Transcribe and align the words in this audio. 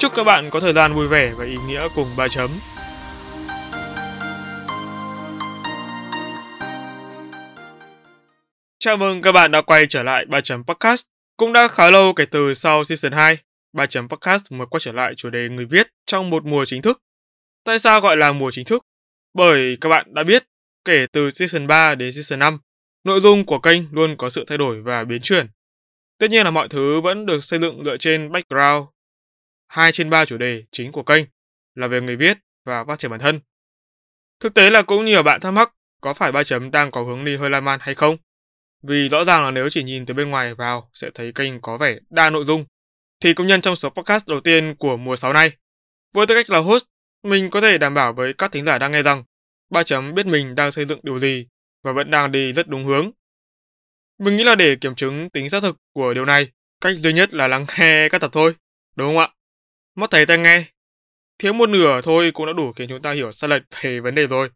Chúc 0.00 0.12
các 0.14 0.24
bạn 0.24 0.50
có 0.50 0.60
thời 0.60 0.72
gian 0.72 0.92
vui 0.92 1.08
vẻ 1.08 1.32
và 1.38 1.44
ý 1.44 1.56
nghĩa 1.68 1.88
cùng 1.94 2.08
ba 2.16 2.28
chấm. 2.28 2.50
Chào 8.78 8.96
mừng 8.96 9.22
các 9.22 9.32
bạn 9.32 9.50
đã 9.50 9.60
quay 9.62 9.86
trở 9.86 10.02
lại 10.02 10.24
3 10.24 10.40
chấm 10.40 10.64
podcast. 10.64 11.06
Cũng 11.36 11.52
đã 11.52 11.68
khá 11.68 11.90
lâu 11.90 12.12
kể 12.12 12.26
từ 12.26 12.54
sau 12.54 12.84
season 12.84 13.12
2, 13.12 13.38
3 13.72 13.86
chấm 13.86 14.08
podcast 14.08 14.52
mới 14.52 14.66
quay 14.70 14.80
trở 14.80 14.92
lại 14.92 15.14
chủ 15.16 15.30
đề 15.30 15.48
người 15.48 15.64
viết 15.64 15.86
trong 16.06 16.30
một 16.30 16.44
mùa 16.44 16.64
chính 16.64 16.82
thức. 16.82 17.02
Tại 17.64 17.78
sao 17.78 18.00
gọi 18.00 18.16
là 18.16 18.32
mùa 18.32 18.50
chính 18.50 18.64
thức? 18.64 18.86
Bởi 19.34 19.76
các 19.80 19.88
bạn 19.88 20.14
đã 20.14 20.22
biết, 20.22 20.44
kể 20.84 21.06
từ 21.12 21.30
season 21.30 21.66
3 21.66 21.94
đến 21.94 22.12
season 22.12 22.38
5, 22.38 22.58
nội 23.04 23.20
dung 23.20 23.46
của 23.46 23.58
kênh 23.58 23.82
luôn 23.92 24.16
có 24.16 24.30
sự 24.30 24.44
thay 24.46 24.58
đổi 24.58 24.82
và 24.82 25.04
biến 25.04 25.20
chuyển. 25.22 25.46
Tất 26.18 26.30
nhiên 26.30 26.44
là 26.44 26.50
mọi 26.50 26.68
thứ 26.68 27.00
vẫn 27.00 27.26
được 27.26 27.44
xây 27.44 27.60
dựng 27.60 27.84
dựa 27.84 27.96
trên 27.96 28.32
background. 28.32 28.86
2 29.70 29.92
trên 29.92 30.10
3 30.10 30.24
chủ 30.24 30.36
đề 30.36 30.64
chính 30.72 30.92
của 30.92 31.02
kênh 31.02 31.24
là 31.74 31.88
về 31.88 32.00
người 32.00 32.16
viết 32.16 32.38
và 32.64 32.84
phát 32.84 32.98
triển 32.98 33.10
bản 33.10 33.20
thân. 33.20 33.40
Thực 34.40 34.54
tế 34.54 34.70
là 34.70 34.82
cũng 34.82 35.04
nhiều 35.04 35.22
bạn 35.22 35.40
thắc 35.40 35.52
mắc 35.52 35.72
có 36.00 36.14
phải 36.14 36.32
ba 36.32 36.44
chấm 36.44 36.70
đang 36.70 36.90
có 36.90 37.02
hướng 37.02 37.24
đi 37.24 37.36
hơi 37.36 37.50
lan 37.50 37.64
man 37.64 37.80
hay 37.82 37.94
không? 37.94 38.16
Vì 38.82 39.08
rõ 39.08 39.24
ràng 39.24 39.44
là 39.44 39.50
nếu 39.50 39.70
chỉ 39.70 39.82
nhìn 39.82 40.06
từ 40.06 40.14
bên 40.14 40.30
ngoài 40.30 40.54
vào 40.54 40.90
sẽ 40.94 41.10
thấy 41.14 41.32
kênh 41.32 41.60
có 41.60 41.76
vẻ 41.78 41.98
đa 42.10 42.30
nội 42.30 42.44
dung. 42.44 42.64
Thì 43.20 43.34
công 43.34 43.46
nhân 43.46 43.60
trong 43.60 43.76
số 43.76 43.90
podcast 43.90 44.28
đầu 44.28 44.40
tiên 44.40 44.74
của 44.78 44.96
mùa 44.96 45.16
6 45.16 45.32
này, 45.32 45.50
với 46.12 46.26
tư 46.26 46.34
cách 46.34 46.50
là 46.50 46.58
host, 46.58 46.84
mình 47.22 47.50
có 47.50 47.60
thể 47.60 47.78
đảm 47.78 47.94
bảo 47.94 48.12
với 48.12 48.32
các 48.32 48.52
thính 48.52 48.64
giả 48.64 48.78
đang 48.78 48.92
nghe 48.92 49.02
rằng 49.02 49.24
ba 49.70 49.82
chấm 49.82 50.14
biết 50.14 50.26
mình 50.26 50.54
đang 50.54 50.72
xây 50.72 50.86
dựng 50.86 51.00
điều 51.02 51.18
gì 51.18 51.46
và 51.82 51.92
vẫn 51.92 52.10
đang 52.10 52.32
đi 52.32 52.52
rất 52.52 52.68
đúng 52.68 52.86
hướng. 52.86 53.10
Mình 54.18 54.36
nghĩ 54.36 54.44
là 54.44 54.54
để 54.54 54.76
kiểm 54.76 54.94
chứng 54.94 55.30
tính 55.30 55.50
xác 55.50 55.62
thực 55.62 55.76
của 55.92 56.14
điều 56.14 56.24
này, 56.24 56.48
cách 56.80 56.96
duy 56.96 57.12
nhất 57.12 57.34
là 57.34 57.48
lắng 57.48 57.66
nghe 57.78 58.08
các 58.08 58.20
tập 58.20 58.30
thôi, 58.32 58.54
đúng 58.96 59.08
không 59.08 59.18
ạ? 59.18 59.28
Mắt 59.94 60.10
thầy 60.10 60.26
tai 60.26 60.38
nghe, 60.38 60.64
thiếu 61.38 61.52
một 61.52 61.68
nửa 61.68 62.00
thôi 62.00 62.30
cũng 62.34 62.46
đã 62.46 62.52
đủ 62.52 62.72
khiến 62.72 62.88
chúng 62.88 63.02
ta 63.02 63.12
hiểu 63.12 63.32
sai 63.32 63.50
lệch 63.50 63.62
về 63.82 64.00
vấn 64.00 64.14
đề 64.14 64.26
rồi. 64.26 64.50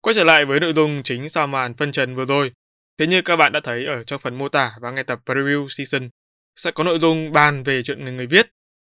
Quay 0.00 0.14
trở 0.14 0.24
lại 0.24 0.44
với 0.44 0.60
nội 0.60 0.72
dung 0.72 1.02
chính 1.02 1.28
sau 1.28 1.46
màn 1.46 1.74
phân 1.74 1.92
trần 1.92 2.16
vừa 2.16 2.24
rồi, 2.24 2.52
thế 2.98 3.06
như 3.06 3.22
các 3.22 3.36
bạn 3.36 3.52
đã 3.52 3.60
thấy 3.64 3.84
ở 3.84 4.04
trong 4.04 4.20
phần 4.20 4.38
mô 4.38 4.48
tả 4.48 4.72
và 4.80 4.90
nghe 4.90 5.02
tập 5.02 5.20
preview 5.26 5.68
season, 5.68 6.08
sẽ 6.56 6.70
có 6.70 6.84
nội 6.84 6.98
dung 6.98 7.32
bàn 7.32 7.62
về 7.62 7.82
chuyện 7.82 8.04
người 8.04 8.12
người 8.12 8.26
viết. 8.26 8.50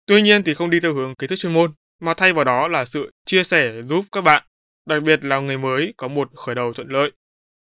Tuy 0.05 0.21
nhiên 0.21 0.43
thì 0.43 0.53
không 0.53 0.69
đi 0.69 0.79
theo 0.79 0.93
hướng 0.93 1.15
kiến 1.15 1.29
thức 1.29 1.35
chuyên 1.35 1.53
môn, 1.53 1.73
mà 1.99 2.13
thay 2.13 2.33
vào 2.33 2.43
đó 2.43 2.67
là 2.67 2.85
sự 2.85 3.11
chia 3.25 3.43
sẻ 3.43 3.81
giúp 3.89 4.05
các 4.11 4.21
bạn, 4.21 4.43
đặc 4.85 5.03
biệt 5.03 5.23
là 5.23 5.39
người 5.39 5.57
mới 5.57 5.93
có 5.97 6.07
một 6.07 6.29
khởi 6.35 6.55
đầu 6.55 6.73
thuận 6.73 6.89
lợi, 6.89 7.11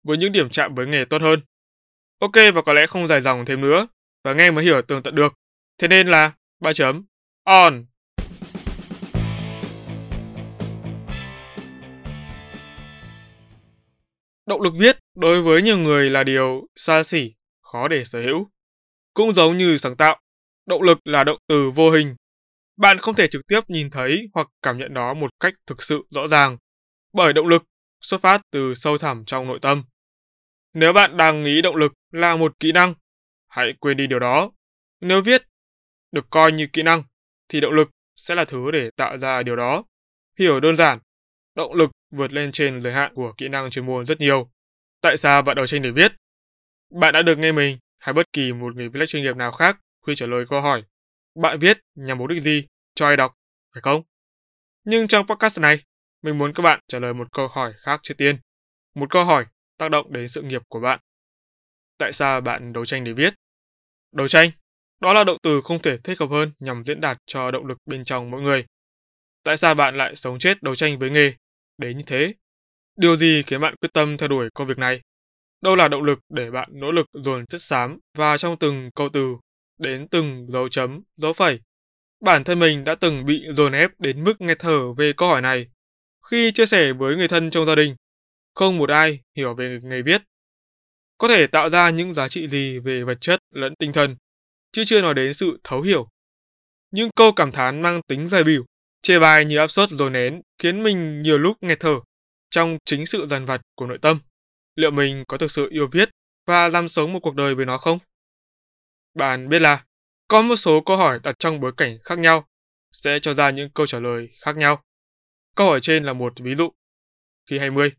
với 0.05 0.17
những 0.17 0.33
điểm 0.33 0.51
chạm 0.51 0.75
với 0.75 0.87
nghề 0.87 1.05
tốt 1.05 1.23
hơn. 1.23 1.41
Ok 2.21 2.35
và 2.55 2.63
có 2.63 2.73
lẽ 2.73 2.87
không 2.87 3.07
dài 3.07 3.21
dòng 3.21 3.45
thêm 3.45 3.61
nữa, 3.61 3.87
và 4.25 4.33
nghe 4.33 4.51
mới 4.51 4.65
hiểu 4.65 4.83
tường 4.83 5.03
tận 5.03 5.15
được. 5.15 5.35
Thế 5.79 5.89
nên 5.89 6.09
là, 6.09 6.33
ba 6.61 6.73
chấm, 6.73 7.05
on. 7.45 7.87
Động 14.47 14.61
lực 14.61 14.75
viết 14.79 14.97
đối 15.15 15.43
với 15.43 15.63
nhiều 15.63 15.79
người 15.79 16.11
là 16.11 16.25
điều 16.25 16.67
xa 16.77 17.03
xỉ, 17.03 17.35
khó 17.63 17.89
để 17.89 18.05
sở 18.05 18.23
hữu. 18.23 18.51
Cũng 19.15 19.33
giống 19.33 19.59
như 19.59 19.79
sáng 19.79 19.97
tạo, 19.97 20.21
động 20.67 20.83
lực 20.83 20.99
là 21.05 21.25
động 21.25 21.39
từ 21.47 21.71
vô 21.71 21.91
hình. 21.91 22.17
Bạn 22.77 22.99
không 22.99 23.15
thể 23.15 23.29
trực 23.29 23.47
tiếp 23.47 23.61
nhìn 23.69 23.91
thấy 23.91 24.29
hoặc 24.35 24.49
cảm 24.63 24.79
nhận 24.79 24.95
nó 24.95 25.15
một 25.15 25.31
cách 25.41 25.55
thực 25.67 25.83
sự 25.83 26.03
rõ 26.11 26.29
ràng, 26.29 26.59
bởi 27.13 27.33
động 27.33 27.47
lực 27.47 27.63
xuất 28.01 28.21
phát 28.21 28.43
từ 28.51 28.75
sâu 28.75 28.99
thẳm 28.99 29.25
trong 29.25 29.47
nội 29.47 29.59
tâm. 29.63 29.85
Nếu 30.75 30.93
bạn 30.93 31.17
đang 31.17 31.45
nghĩ 31.45 31.63
động 31.63 31.77
lực 31.77 31.93
là 32.11 32.37
một 32.37 32.61
kỹ 32.61 32.73
năng, 32.73 32.95
hãy 33.49 33.75
quên 33.81 33.97
đi 33.97 34.07
điều 34.07 34.19
đó. 34.19 34.51
Nếu 35.01 35.23
viết 35.23 35.43
được 36.13 36.27
coi 36.31 36.53
như 36.53 36.67
kỹ 36.73 36.83
năng, 36.83 37.03
thì 37.51 37.61
động 37.61 37.73
lực 37.73 37.91
sẽ 38.17 38.35
là 38.35 38.45
thứ 38.45 38.71
để 38.71 38.91
tạo 38.97 39.19
ra 39.19 39.43
điều 39.43 39.57
đó. 39.57 39.85
Hiểu 40.39 40.61
đơn 40.61 40.77
giản, 40.77 40.99
động 41.55 41.75
lực 41.75 41.91
vượt 42.11 42.33
lên 42.33 42.53
trên 42.53 42.81
giới 42.81 42.93
hạn 42.93 43.15
của 43.15 43.33
kỹ 43.37 43.49
năng 43.49 43.71
chuyên 43.71 43.87
môn 43.87 44.07
rất 44.07 44.21
nhiều. 44.21 44.51
Tại 45.01 45.17
sao 45.17 45.43
bạn 45.43 45.57
đấu 45.57 45.67
tranh 45.67 45.83
để 45.83 45.91
viết? 45.91 46.13
Bạn 46.91 47.13
đã 47.13 47.23
được 47.23 47.39
nghe 47.39 47.53
mình 47.53 47.79
hay 47.99 48.13
bất 48.13 48.33
kỳ 48.33 48.53
một 48.53 48.77
người 48.77 48.89
viết 48.89 49.07
chuyên 49.07 49.23
nghiệp 49.23 49.37
nào 49.37 49.53
khác 49.53 49.79
khi 50.07 50.15
trả 50.15 50.27
lời 50.27 50.45
câu 50.49 50.61
hỏi 50.61 50.85
bạn 51.35 51.59
viết 51.59 51.79
nhằm 51.95 52.19
mục 52.19 52.29
đích 52.29 52.43
gì 52.43 52.67
cho 52.95 53.07
ai 53.07 53.17
đọc, 53.17 53.35
phải 53.75 53.81
không? 53.81 54.03
Nhưng 54.85 55.07
trong 55.07 55.27
podcast 55.27 55.61
này, 55.61 55.83
mình 56.23 56.39
muốn 56.39 56.53
các 56.53 56.63
bạn 56.63 56.81
trả 56.89 56.99
lời 56.99 57.15
một 57.15 57.33
câu 57.33 57.49
hỏi 57.49 57.75
khác 57.77 58.01
trước 58.03 58.15
tiên. 58.19 58.37
Một 58.95 59.11
câu 59.11 59.25
hỏi 59.25 59.47
tác 59.79 59.91
động 59.91 60.13
đến 60.13 60.29
sự 60.29 60.43
nghiệp 60.43 60.63
của 60.69 60.81
bạn. 60.81 61.01
Tại 61.99 62.13
sao 62.13 62.41
bạn 62.41 62.73
đấu 62.73 62.85
tranh 62.85 63.05
để 63.05 63.13
viết? 63.13 63.35
Đấu 64.13 64.29
tranh, 64.29 64.51
đó 65.01 65.13
là 65.13 65.25
động 65.25 65.39
từ 65.43 65.61
không 65.61 65.83
thể 65.83 65.97
thích 65.97 66.21
hợp 66.21 66.31
hơn 66.31 66.53
nhằm 66.59 66.85
diễn 66.85 67.01
đạt 67.01 67.19
cho 67.27 67.51
động 67.51 67.67
lực 67.67 67.79
bên 67.87 68.05
trong 68.05 68.31
mỗi 68.31 68.43
người. 68.43 68.65
Tại 69.45 69.57
sao 69.57 69.75
bạn 69.75 69.97
lại 69.97 70.17
sống 70.17 70.39
chết 70.39 70.63
đấu 70.63 70.75
tranh 70.75 70.99
với 70.99 71.11
nghề 71.11 71.33
đến 71.79 71.99
như 71.99 72.05
thế? 72.07 72.35
Điều 72.97 73.17
gì 73.17 73.43
khiến 73.47 73.61
bạn 73.61 73.75
quyết 73.81 73.93
tâm 73.93 74.17
theo 74.17 74.29
đuổi 74.29 74.49
công 74.55 74.67
việc 74.67 74.79
này? 74.79 75.01
Đâu 75.63 75.77
là 75.77 75.89
động 75.89 76.03
lực 76.03 76.19
để 76.29 76.51
bạn 76.51 76.69
nỗ 76.73 76.93
lực 76.93 77.07
dồn 77.13 77.47
chất 77.47 77.63
xám 77.63 77.99
và 78.15 78.37
trong 78.37 78.59
từng 78.59 78.91
câu 78.95 79.09
từ, 79.13 79.37
đến 79.79 80.09
từng 80.09 80.47
dấu 80.51 80.69
chấm, 80.69 81.03
dấu 81.17 81.33
phẩy? 81.33 81.61
Bản 82.21 82.45
thân 82.45 82.59
mình 82.59 82.85
đã 82.85 82.95
từng 82.95 83.27
bị 83.27 83.43
dồn 83.53 83.73
ép 83.73 84.01
đến 84.01 84.25
mức 84.25 84.41
nghẹt 84.41 84.59
thở 84.59 84.93
về 84.93 85.13
câu 85.13 85.29
hỏi 85.29 85.43
này. 85.43 85.67
Khi 86.31 86.53
chia 86.53 86.67
sẻ 86.67 86.93
với 86.93 87.17
người 87.17 87.29
thân 87.29 87.51
trong 87.51 87.67
gia 87.67 87.75
đình, 87.75 87.97
không 88.55 88.79
một 88.79 88.91
ai 88.91 89.21
hiểu 89.37 89.55
về 89.55 89.81
nghề 89.83 90.03
viết. 90.03 90.23
Có 91.19 91.29
thể 91.29 91.47
tạo 91.47 91.71
ra 91.71 91.91
những 91.91 92.15
giá 92.15 92.29
trị 92.29 92.49
gì 92.49 92.79
về 92.79 93.05
vật 93.05 93.21
chất 93.21 93.41
lẫn 93.55 93.75
tinh 93.79 93.93
thần, 93.93 94.17
chứ 94.73 94.85
chưa 94.87 95.03
nói 95.03 95.15
đến 95.15 95.35
sự 95.35 95.61
thấu 95.65 95.83
hiểu. 95.83 96.09
Những 96.91 97.11
câu 97.17 97.33
cảm 97.33 97.53
thán 97.53 97.83
mang 97.83 98.01
tính 98.03 98.29
dài 98.29 98.45
biểu, 98.45 98.65
chê 99.03 99.19
bai 99.19 99.45
như 99.45 99.59
áp 99.59 99.69
suất 99.69 99.91
rồi 99.91 100.11
nén 100.11 100.43
khiến 100.59 100.83
mình 100.83 101.23
nhiều 101.23 101.39
lúc 101.39 101.57
nghẹt 101.61 101.81
thở 101.81 102.01
trong 102.51 102.79
chính 102.85 103.07
sự 103.07 103.27
dằn 103.27 103.47
vặt 103.47 103.61
của 103.75 103.87
nội 103.87 103.99
tâm. 104.03 104.21
Liệu 104.77 104.91
mình 104.91 105.25
có 105.29 105.39
thực 105.39 105.51
sự 105.51 105.69
yêu 105.71 105.89
viết 105.93 106.11
và 106.47 106.69
làm 106.69 106.89
sống 106.89 107.13
một 107.13 107.21
cuộc 107.23 107.35
đời 107.35 107.55
với 107.55 107.67
nó 107.67 107.79
không? 107.79 107.99
Bạn 109.15 109.49
biết 109.49 109.59
là 109.59 109.85
có 110.29 110.43
một 110.43 110.57
số 110.57 110.81
câu 110.81 110.97
hỏi 110.97 111.21
đặt 111.23 111.39
trong 111.39 111.61
bối 111.61 111.73
cảnh 111.77 111.99
khác 112.05 112.19
nhau 112.19 112.47
sẽ 112.93 113.19
cho 113.19 113.35
ra 113.35 113.51
những 113.51 113.71
câu 113.71 113.87
trả 113.87 114.01
lời 114.01 114.29
khác 114.41 114.57
nhau. 114.57 114.83
Câu 115.57 115.67
hỏi 115.67 115.81
trên 115.81 116.05
là 116.05 116.13
một 116.13 116.33
ví 116.41 116.55
dụ. 116.55 116.71
Khi 117.51 117.59
20, 117.59 117.93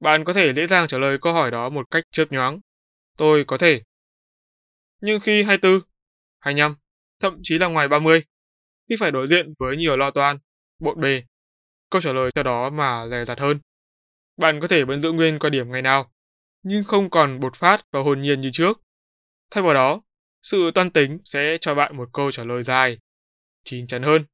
bạn 0.00 0.24
có 0.24 0.32
thể 0.32 0.54
dễ 0.54 0.66
dàng 0.66 0.88
trả 0.88 0.98
lời 0.98 1.18
câu 1.18 1.32
hỏi 1.32 1.50
đó 1.50 1.68
một 1.68 1.90
cách 1.90 2.04
chớp 2.10 2.24
nhoáng. 2.30 2.60
Tôi 3.16 3.44
có 3.44 3.58
thể. 3.58 3.82
Nhưng 5.00 5.20
khi 5.20 5.42
24, 5.42 5.80
25, 6.46 6.74
thậm 7.20 7.40
chí 7.42 7.58
là 7.58 7.66
ngoài 7.66 7.88
30, 7.88 8.22
khi 8.88 8.96
phải 9.00 9.10
đối 9.10 9.26
diện 9.26 9.54
với 9.58 9.76
nhiều 9.76 9.96
lo 9.96 10.10
toan, 10.10 10.38
bộn 10.78 11.00
bề, 11.00 11.22
câu 11.90 12.02
trả 12.02 12.12
lời 12.12 12.30
theo 12.34 12.44
đó 12.44 12.70
mà 12.70 13.06
rè 13.10 13.24
rặt 13.24 13.38
hơn. 13.38 13.60
Bạn 14.36 14.60
có 14.60 14.68
thể 14.68 14.84
vẫn 14.84 15.00
giữ 15.00 15.12
nguyên 15.12 15.38
quan 15.38 15.52
điểm 15.52 15.72
ngày 15.72 15.82
nào, 15.82 16.12
nhưng 16.62 16.84
không 16.84 17.10
còn 17.10 17.40
bột 17.40 17.56
phát 17.56 17.86
và 17.92 18.00
hồn 18.00 18.20
nhiên 18.20 18.40
như 18.40 18.50
trước. 18.52 18.80
Thay 19.50 19.62
vào 19.62 19.74
đó, 19.74 20.00
sự 20.42 20.70
toan 20.70 20.90
tính 20.90 21.18
sẽ 21.24 21.58
cho 21.60 21.74
bạn 21.74 21.96
một 21.96 22.08
câu 22.12 22.32
trả 22.32 22.44
lời 22.44 22.62
dài, 22.62 22.98
chín 23.64 23.86
chắn 23.86 24.02
hơn. 24.02 24.24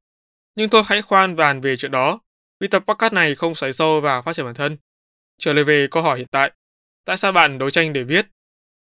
Nhưng 0.56 0.70
tôi 0.70 0.82
hãy 0.86 1.02
khoan 1.02 1.36
bàn 1.36 1.60
về 1.60 1.76
chuyện 1.76 1.92
đó, 1.92 2.20
vì 2.60 2.68
tập 2.68 2.84
podcast 2.86 3.12
này 3.12 3.34
không 3.34 3.54
xoáy 3.54 3.72
sâu 3.72 4.00
vào 4.00 4.22
phát 4.22 4.32
triển 4.32 4.46
bản 4.46 4.54
thân. 4.54 4.76
Trở 5.38 5.52
lại 5.52 5.64
về 5.64 5.88
câu 5.90 6.02
hỏi 6.02 6.18
hiện 6.18 6.28
tại, 6.30 6.52
tại 7.04 7.16
sao 7.16 7.32
bạn 7.32 7.58
đấu 7.58 7.70
tranh 7.70 7.92
để 7.92 8.02
viết? 8.02 8.26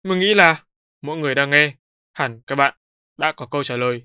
Mình 0.02 0.18
nghĩ 0.18 0.34
là 0.34 0.64
mỗi 1.02 1.18
người 1.18 1.34
đang 1.34 1.50
nghe, 1.50 1.74
hẳn 2.12 2.40
các 2.46 2.54
bạn 2.54 2.74
đã 3.20 3.32
có 3.32 3.46
câu 3.46 3.64
trả 3.64 3.76
lời. 3.76 4.02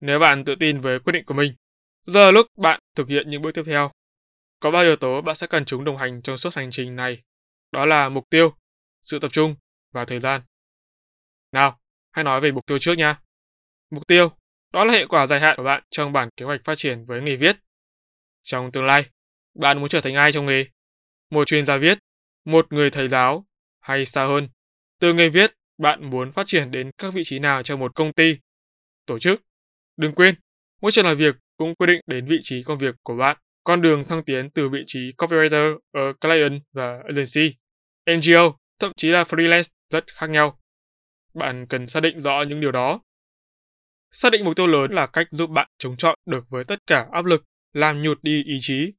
Nếu 0.00 0.18
bạn 0.18 0.44
tự 0.44 0.54
tin 0.54 0.80
với 0.80 1.00
quyết 1.00 1.12
định 1.12 1.24
của 1.24 1.34
mình, 1.34 1.54
giờ 2.06 2.30
lúc 2.30 2.46
bạn 2.56 2.80
thực 2.94 3.08
hiện 3.08 3.30
những 3.30 3.42
bước 3.42 3.54
tiếp 3.54 3.62
theo. 3.66 3.90
Có 4.60 4.70
ba 4.70 4.80
yếu 4.80 4.96
tố 4.96 5.20
bạn 5.20 5.34
sẽ 5.34 5.46
cần 5.46 5.64
chúng 5.64 5.84
đồng 5.84 5.96
hành 5.96 6.22
trong 6.22 6.38
suốt 6.38 6.54
hành 6.54 6.70
trình 6.70 6.96
này. 6.96 7.22
Đó 7.72 7.86
là 7.86 8.08
mục 8.08 8.24
tiêu, 8.30 8.54
sự 9.02 9.18
tập 9.18 9.28
trung 9.32 9.56
và 9.92 10.04
thời 10.04 10.20
gian. 10.20 10.40
Nào, 11.52 11.80
hãy 12.12 12.24
nói 12.24 12.40
về 12.40 12.52
mục 12.52 12.66
tiêu 12.66 12.78
trước 12.78 12.94
nha. 12.94 13.20
Mục 13.90 14.06
tiêu, 14.06 14.30
đó 14.72 14.84
là 14.84 14.92
hệ 14.92 15.06
quả 15.06 15.26
dài 15.26 15.40
hạn 15.40 15.56
của 15.56 15.62
bạn 15.62 15.82
trong 15.90 16.12
bản 16.12 16.28
kế 16.36 16.46
hoạch 16.46 16.60
phát 16.64 16.74
triển 16.76 17.06
với 17.06 17.22
nghề 17.22 17.36
viết. 17.36 17.56
Trong 18.42 18.72
tương 18.72 18.84
lai, 18.84 19.06
bạn 19.54 19.78
muốn 19.78 19.88
trở 19.88 20.00
thành 20.00 20.14
ai 20.14 20.32
trong 20.32 20.46
nghề? 20.46 20.75
Một 21.36 21.46
chuyên 21.46 21.66
gia 21.66 21.76
viết, 21.76 21.98
một 22.44 22.72
người 22.72 22.90
thầy 22.90 23.08
giáo, 23.08 23.46
hay 23.80 24.06
xa 24.06 24.24
hơn, 24.24 24.48
Từ 25.00 25.14
người 25.14 25.30
viết, 25.30 25.52
bạn 25.78 26.10
muốn 26.10 26.32
phát 26.32 26.46
triển 26.46 26.70
đến 26.70 26.90
các 26.98 27.14
vị 27.14 27.22
trí 27.24 27.38
nào 27.38 27.62
trong 27.62 27.80
một 27.80 27.94
công 27.94 28.12
ty, 28.12 28.36
tổ 29.06 29.18
chức. 29.18 29.42
Đừng 29.96 30.12
quên, 30.12 30.34
môi 30.80 30.92
trường 30.92 31.06
làm 31.06 31.16
việc 31.16 31.36
cũng 31.56 31.74
quyết 31.74 31.86
định 31.86 32.00
đến 32.06 32.26
vị 32.28 32.36
trí 32.42 32.62
công 32.62 32.78
việc 32.78 32.94
của 33.02 33.16
bạn. 33.16 33.36
Con 33.64 33.82
đường 33.82 34.04
thăng 34.04 34.24
tiến 34.24 34.50
từ 34.50 34.68
vị 34.68 34.78
trí 34.86 35.12
copywriter 35.18 35.78
ở 35.92 36.12
client 36.20 36.62
và 36.72 37.02
agency, 37.08 37.56
NGO, 38.06 38.56
thậm 38.78 38.92
chí 38.96 39.08
là 39.08 39.22
freelance 39.22 39.68
rất 39.90 40.04
khác 40.06 40.30
nhau. 40.30 40.60
Bạn 41.34 41.66
cần 41.68 41.86
xác 41.86 42.00
định 42.00 42.20
rõ 42.20 42.42
những 42.42 42.60
điều 42.60 42.72
đó. 42.72 43.00
Xác 44.12 44.32
định 44.32 44.44
mục 44.44 44.56
tiêu 44.56 44.66
lớn 44.66 44.92
là 44.92 45.06
cách 45.06 45.26
giúp 45.30 45.50
bạn 45.50 45.68
chống 45.78 45.96
chọi 45.96 46.16
được 46.26 46.44
với 46.48 46.64
tất 46.64 46.86
cả 46.86 47.06
áp 47.12 47.24
lực, 47.24 47.44
làm 47.72 48.02
nhụt 48.02 48.18
đi 48.22 48.44
ý 48.44 48.56
chí. 48.60 48.92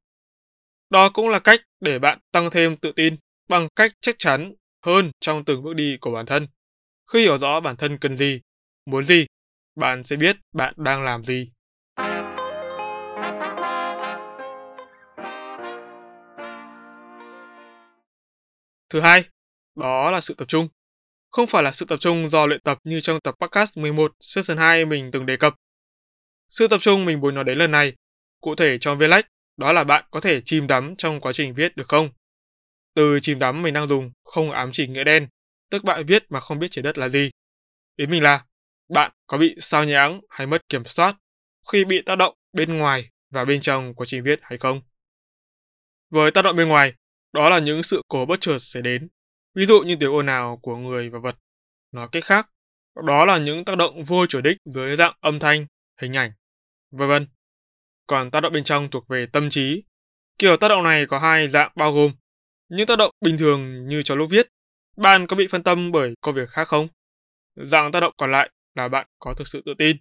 Đó 0.90 1.10
cũng 1.10 1.30
là 1.30 1.40
cách 1.40 1.60
để 1.80 2.00
bạn 2.00 2.20
tăng 2.32 2.50
thêm 2.50 2.78
tự 2.78 2.92
tin 2.92 3.16
bằng 3.50 3.68
cách 3.76 3.92
chắc 4.02 4.16
chắn 4.18 4.54
hơn 4.86 5.12
trong 5.20 5.46
từng 5.46 5.64
bước 5.64 5.74
đi 5.74 5.98
của 6.02 6.12
bản 6.12 6.26
thân. 6.26 6.48
Khi 7.12 7.22
hiểu 7.22 7.38
rõ 7.38 7.60
bản 7.60 7.76
thân 7.76 7.98
cần 7.98 8.16
gì, 8.16 8.42
muốn 8.86 9.06
gì, 9.06 9.26
bạn 9.76 10.04
sẽ 10.04 10.16
biết 10.16 10.38
bạn 10.54 10.74
đang 10.78 11.04
làm 11.04 11.26
gì. 11.26 11.52
Thứ 18.90 19.00
hai, 19.02 19.24
đó 19.76 20.12
là 20.12 20.22
sự 20.22 20.34
tập 20.34 20.46
trung. 20.48 20.68
Không 21.30 21.48
phải 21.48 21.64
là 21.64 21.72
sự 21.72 21.86
tập 21.86 21.98
trung 21.98 22.30
do 22.30 22.46
luyện 22.46 22.62
tập 22.62 22.78
như 22.84 23.02
trong 23.02 23.20
tập 23.20 23.36
podcast 23.40 23.78
11 23.78 24.16
season 24.20 24.58
2 24.58 24.86
mình 24.86 25.12
từng 25.12 25.26
đề 25.26 25.38
cập. 25.38 25.56
Sự 26.50 26.68
tập 26.68 26.78
trung 26.82 27.06
mình 27.06 27.20
muốn 27.20 27.36
nói 27.36 27.44
đến 27.44 27.58
lần 27.58 27.72
này, 27.72 27.94
cụ 28.42 28.56
thể 28.56 28.78
trong 28.78 28.98
viết 28.98 29.08
lách, 29.08 29.28
đó 29.58 29.74
là 29.74 29.84
bạn 29.84 30.06
có 30.12 30.20
thể 30.20 30.42
chìm 30.46 30.68
đắm 30.68 30.96
trong 30.96 31.20
quá 31.22 31.34
trình 31.34 31.54
viết 31.54 31.76
được 31.76 31.88
không? 31.88 32.10
Từ 32.96 33.20
chìm 33.20 33.40
đắm 33.40 33.62
mình 33.62 33.74
đang 33.74 33.88
dùng 33.88 34.12
không 34.24 34.52
ám 34.52 34.70
chỉ 34.74 34.88
nghĩa 34.88 35.04
đen, 35.04 35.28
tức 35.72 35.84
bạn 35.84 36.06
viết 36.06 36.24
mà 36.30 36.40
không 36.40 36.60
biết 36.60 36.68
trái 36.72 36.84
đất 36.84 36.98
là 36.98 37.10
gì. 37.10 37.30
Ý 37.96 38.08
mình 38.08 38.24
là, 38.24 38.46
bạn 38.90 39.12
có 39.28 39.38
bị 39.38 39.56
sao 39.60 39.86
nhãng 39.86 40.22
hay 40.30 40.48
mất 40.48 40.70
kiểm 40.70 40.86
soát 40.86 41.16
khi 41.72 41.86
bị 41.86 42.02
tác 42.02 42.16
động 42.16 42.34
bên 42.54 42.78
ngoài 42.78 43.10
và 43.30 43.46
bên 43.46 43.62
trong 43.62 43.94
quá 43.94 44.06
trình 44.06 44.24
viết 44.24 44.40
hay 44.42 44.58
không? 44.58 44.82
Với 46.10 46.32
tác 46.32 46.42
động 46.42 46.56
bên 46.56 46.68
ngoài, 46.68 46.94
đó 47.34 47.50
là 47.50 47.60
những 47.60 47.84
sự 47.84 48.02
cố 48.08 48.26
bất 48.26 48.42
chợt 48.42 48.60
xảy 48.60 48.82
đến, 48.82 49.10
ví 49.56 49.66
dụ 49.66 49.82
như 49.82 49.96
tiếng 50.00 50.14
ồn 50.14 50.26
ào 50.26 50.60
của 50.62 50.76
người 50.76 51.10
và 51.10 51.20
vật. 51.20 51.36
Nói 51.92 52.08
cách 52.12 52.24
khác, 52.26 52.50
đó 53.06 53.26
là 53.26 53.38
những 53.38 53.66
tác 53.66 53.78
động 53.78 54.04
vô 54.04 54.26
chủ 54.26 54.42
đích 54.42 54.58
dưới 54.66 54.96
dạng 54.96 55.14
âm 55.20 55.40
thanh, 55.40 55.66
hình 56.02 56.18
ảnh, 56.18 56.32
vân 56.92 57.08
vân. 57.08 57.28
Còn 58.08 58.32
tác 58.32 58.40
động 58.40 58.54
bên 58.54 58.64
trong 58.64 58.90
thuộc 58.90 59.08
về 59.08 59.26
tâm 59.26 59.50
trí. 59.50 59.84
Kiểu 60.40 60.58
tác 60.58 60.68
động 60.68 60.84
này 60.84 61.06
có 61.06 61.20
hai 61.20 61.50
dạng 61.50 61.72
bao 61.76 61.94
gồm 61.94 62.12
những 62.70 62.88
tác 62.88 62.98
động 62.98 63.12
bình 63.22 63.38
thường 63.38 63.88
như 63.88 64.04
cho 64.04 64.16
lúc 64.16 64.30
viết, 64.30 64.48
bạn 64.98 65.28
có 65.28 65.36
bị 65.36 65.48
phân 65.48 65.64
tâm 65.64 65.92
bởi 65.92 66.14
công 66.22 66.36
việc 66.36 66.50
khác 66.50 66.68
không? 66.68 66.88
Dạng 67.56 67.92
tác 67.92 68.00
động 68.00 68.14
còn 68.18 68.32
lại 68.32 68.50
là 68.76 68.88
bạn 68.88 69.08
có 69.20 69.34
thực 69.34 69.48
sự 69.48 69.62
tự 69.66 69.74
tin, 69.78 69.98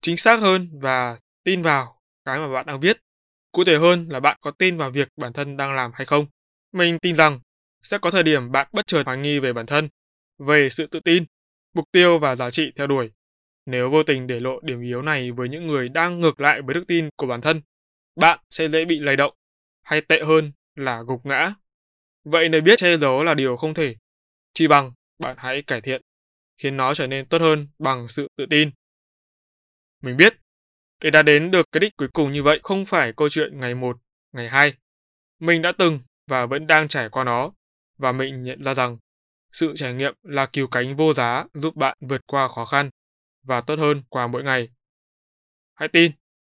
chính 0.00 0.16
xác 0.16 0.40
hơn 0.40 0.68
và 0.80 1.18
tin 1.44 1.62
vào 1.62 2.00
cái 2.24 2.38
mà 2.38 2.52
bạn 2.52 2.66
đang 2.66 2.80
viết. 2.80 3.00
Cụ 3.52 3.64
thể 3.64 3.78
hơn 3.78 4.08
là 4.08 4.20
bạn 4.20 4.38
có 4.40 4.50
tin 4.50 4.76
vào 4.76 4.90
việc 4.90 5.08
bản 5.16 5.32
thân 5.32 5.56
đang 5.56 5.74
làm 5.74 5.90
hay 5.94 6.06
không. 6.06 6.26
Mình 6.72 6.98
tin 6.98 7.16
rằng 7.16 7.40
sẽ 7.82 7.98
có 7.98 8.10
thời 8.10 8.22
điểm 8.22 8.52
bạn 8.52 8.68
bất 8.72 8.86
chợt 8.86 9.02
hoài 9.06 9.18
nghi 9.18 9.38
về 9.38 9.52
bản 9.52 9.66
thân, 9.66 9.88
về 10.38 10.68
sự 10.70 10.86
tự 10.86 11.00
tin, 11.00 11.24
mục 11.74 11.84
tiêu 11.92 12.18
và 12.18 12.36
giá 12.36 12.50
trị 12.50 12.72
theo 12.76 12.86
đuổi. 12.86 13.10
Nếu 13.66 13.90
vô 13.90 14.02
tình 14.02 14.26
để 14.26 14.40
lộ 14.40 14.60
điểm 14.60 14.80
yếu 14.80 15.02
này 15.02 15.32
với 15.32 15.48
những 15.48 15.66
người 15.66 15.88
đang 15.88 16.20
ngược 16.20 16.40
lại 16.40 16.62
với 16.62 16.74
đức 16.74 16.84
tin 16.88 17.08
của 17.16 17.26
bản 17.26 17.40
thân, 17.40 17.60
bạn 18.16 18.38
sẽ 18.50 18.68
dễ 18.68 18.84
bị 18.84 18.98
lay 18.98 19.16
động, 19.16 19.34
hay 19.82 20.00
tệ 20.00 20.24
hơn 20.24 20.52
là 20.74 21.02
gục 21.02 21.26
ngã. 21.26 21.54
Vậy 22.24 22.48
nơi 22.48 22.60
biết 22.60 22.78
che 22.78 22.98
giấu 22.98 23.24
là 23.24 23.34
điều 23.34 23.56
không 23.56 23.74
thể, 23.74 23.96
chỉ 24.54 24.68
bằng 24.68 24.92
bạn 25.18 25.36
hãy 25.38 25.62
cải 25.62 25.80
thiện, 25.80 26.02
khiến 26.58 26.76
nó 26.76 26.94
trở 26.94 27.06
nên 27.06 27.26
tốt 27.26 27.40
hơn 27.40 27.68
bằng 27.78 28.08
sự 28.08 28.28
tự 28.36 28.46
tin. 28.50 28.70
Mình 30.02 30.16
biết, 30.16 30.36
để 31.00 31.10
đạt 31.10 31.24
đến 31.24 31.50
được 31.50 31.72
cái 31.72 31.80
đích 31.80 31.96
cuối 31.96 32.08
cùng 32.12 32.32
như 32.32 32.42
vậy 32.42 32.60
không 32.62 32.86
phải 32.86 33.12
câu 33.12 33.28
chuyện 33.28 33.60
ngày 33.60 33.74
một, 33.74 33.98
ngày 34.32 34.48
hai. 34.48 34.74
Mình 35.40 35.62
đã 35.62 35.72
từng 35.72 36.00
và 36.26 36.46
vẫn 36.46 36.66
đang 36.66 36.88
trải 36.88 37.08
qua 37.08 37.24
nó, 37.24 37.52
và 37.98 38.12
mình 38.12 38.42
nhận 38.42 38.62
ra 38.62 38.74
rằng 38.74 38.98
sự 39.52 39.72
trải 39.76 39.94
nghiệm 39.94 40.14
là 40.22 40.46
cứu 40.46 40.66
cánh 40.66 40.96
vô 40.96 41.12
giá 41.12 41.44
giúp 41.54 41.76
bạn 41.76 41.98
vượt 42.00 42.20
qua 42.26 42.48
khó 42.48 42.64
khăn 42.64 42.90
và 43.44 43.60
tốt 43.60 43.78
hơn 43.78 44.02
qua 44.08 44.26
mỗi 44.26 44.42
ngày. 44.42 44.68
Hãy 45.74 45.88
tin, 45.88 46.12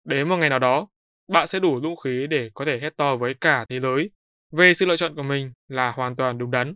đến 0.04 0.28
một 0.28 0.36
ngày 0.36 0.50
nào 0.50 0.58
đó, 0.58 0.88
bạn 1.28 1.46
sẽ 1.46 1.60
đủ 1.60 1.80
dũng 1.82 1.96
khí 1.96 2.26
để 2.30 2.50
có 2.54 2.64
thể 2.64 2.78
hét 2.82 2.96
to 2.96 3.16
với 3.16 3.34
cả 3.34 3.64
thế 3.68 3.80
giới 3.80 4.10
về 4.52 4.74
sự 4.74 4.86
lựa 4.86 4.96
chọn 4.96 5.14
của 5.14 5.22
mình 5.22 5.52
là 5.68 5.90
hoàn 5.90 6.16
toàn 6.16 6.38
đúng 6.38 6.50
đắn. 6.50 6.74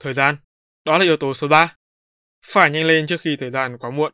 Thời 0.00 0.12
gian, 0.12 0.36
đó 0.84 0.98
là 0.98 1.04
yếu 1.04 1.16
tố 1.16 1.34
số 1.34 1.48
3. 1.48 1.76
Phải 2.46 2.70
nhanh 2.70 2.86
lên 2.86 3.06
trước 3.06 3.20
khi 3.20 3.36
thời 3.36 3.50
gian 3.50 3.78
quá 3.78 3.90
muộn. 3.90 4.12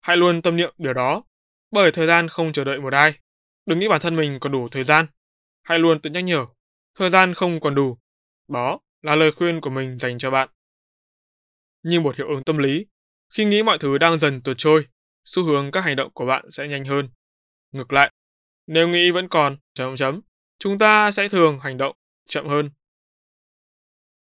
Hãy 0.00 0.16
luôn 0.16 0.42
tâm 0.42 0.56
niệm 0.56 0.74
điều 0.78 0.94
đó, 0.94 1.22
bởi 1.70 1.92
thời 1.92 2.06
gian 2.06 2.28
không 2.28 2.52
chờ 2.52 2.64
đợi 2.64 2.80
một 2.80 2.92
ai. 2.92 3.18
Đừng 3.66 3.78
nghĩ 3.78 3.88
bản 3.88 4.00
thân 4.00 4.16
mình 4.16 4.38
còn 4.40 4.52
đủ 4.52 4.68
thời 4.68 4.84
gian. 4.84 5.06
Hãy 5.62 5.78
luôn 5.78 6.00
tự 6.00 6.10
nhắc 6.10 6.24
nhở, 6.24 6.46
thời 6.94 7.10
gian 7.10 7.34
không 7.34 7.60
còn 7.60 7.74
đủ. 7.74 7.98
Đó 8.48 8.80
là 9.02 9.16
lời 9.16 9.32
khuyên 9.32 9.60
của 9.60 9.70
mình 9.70 9.98
dành 9.98 10.18
cho 10.18 10.30
bạn. 10.30 10.48
Như 11.82 12.00
một 12.00 12.16
hiệu 12.16 12.28
ứng 12.28 12.44
tâm 12.44 12.58
lý, 12.58 12.86
khi 13.34 13.44
nghĩ 13.44 13.62
mọi 13.62 13.78
thứ 13.78 13.98
đang 13.98 14.18
dần 14.18 14.42
tuột 14.42 14.58
trôi, 14.58 14.86
xu 15.24 15.44
hướng 15.44 15.70
các 15.70 15.84
hành 15.84 15.96
động 15.96 16.12
của 16.14 16.26
bạn 16.26 16.50
sẽ 16.50 16.68
nhanh 16.68 16.84
hơn. 16.84 17.08
Ngược 17.72 17.92
lại, 17.92 18.12
nếu 18.66 18.88
nghĩ 18.88 19.10
vẫn 19.10 19.28
còn 19.28 19.56
chấm 19.74 19.96
chấm, 19.96 20.20
chúng 20.58 20.78
ta 20.78 21.10
sẽ 21.10 21.28
thường 21.28 21.60
hành 21.60 21.76
động 21.78 21.96
chậm 22.26 22.48
hơn. 22.48 22.70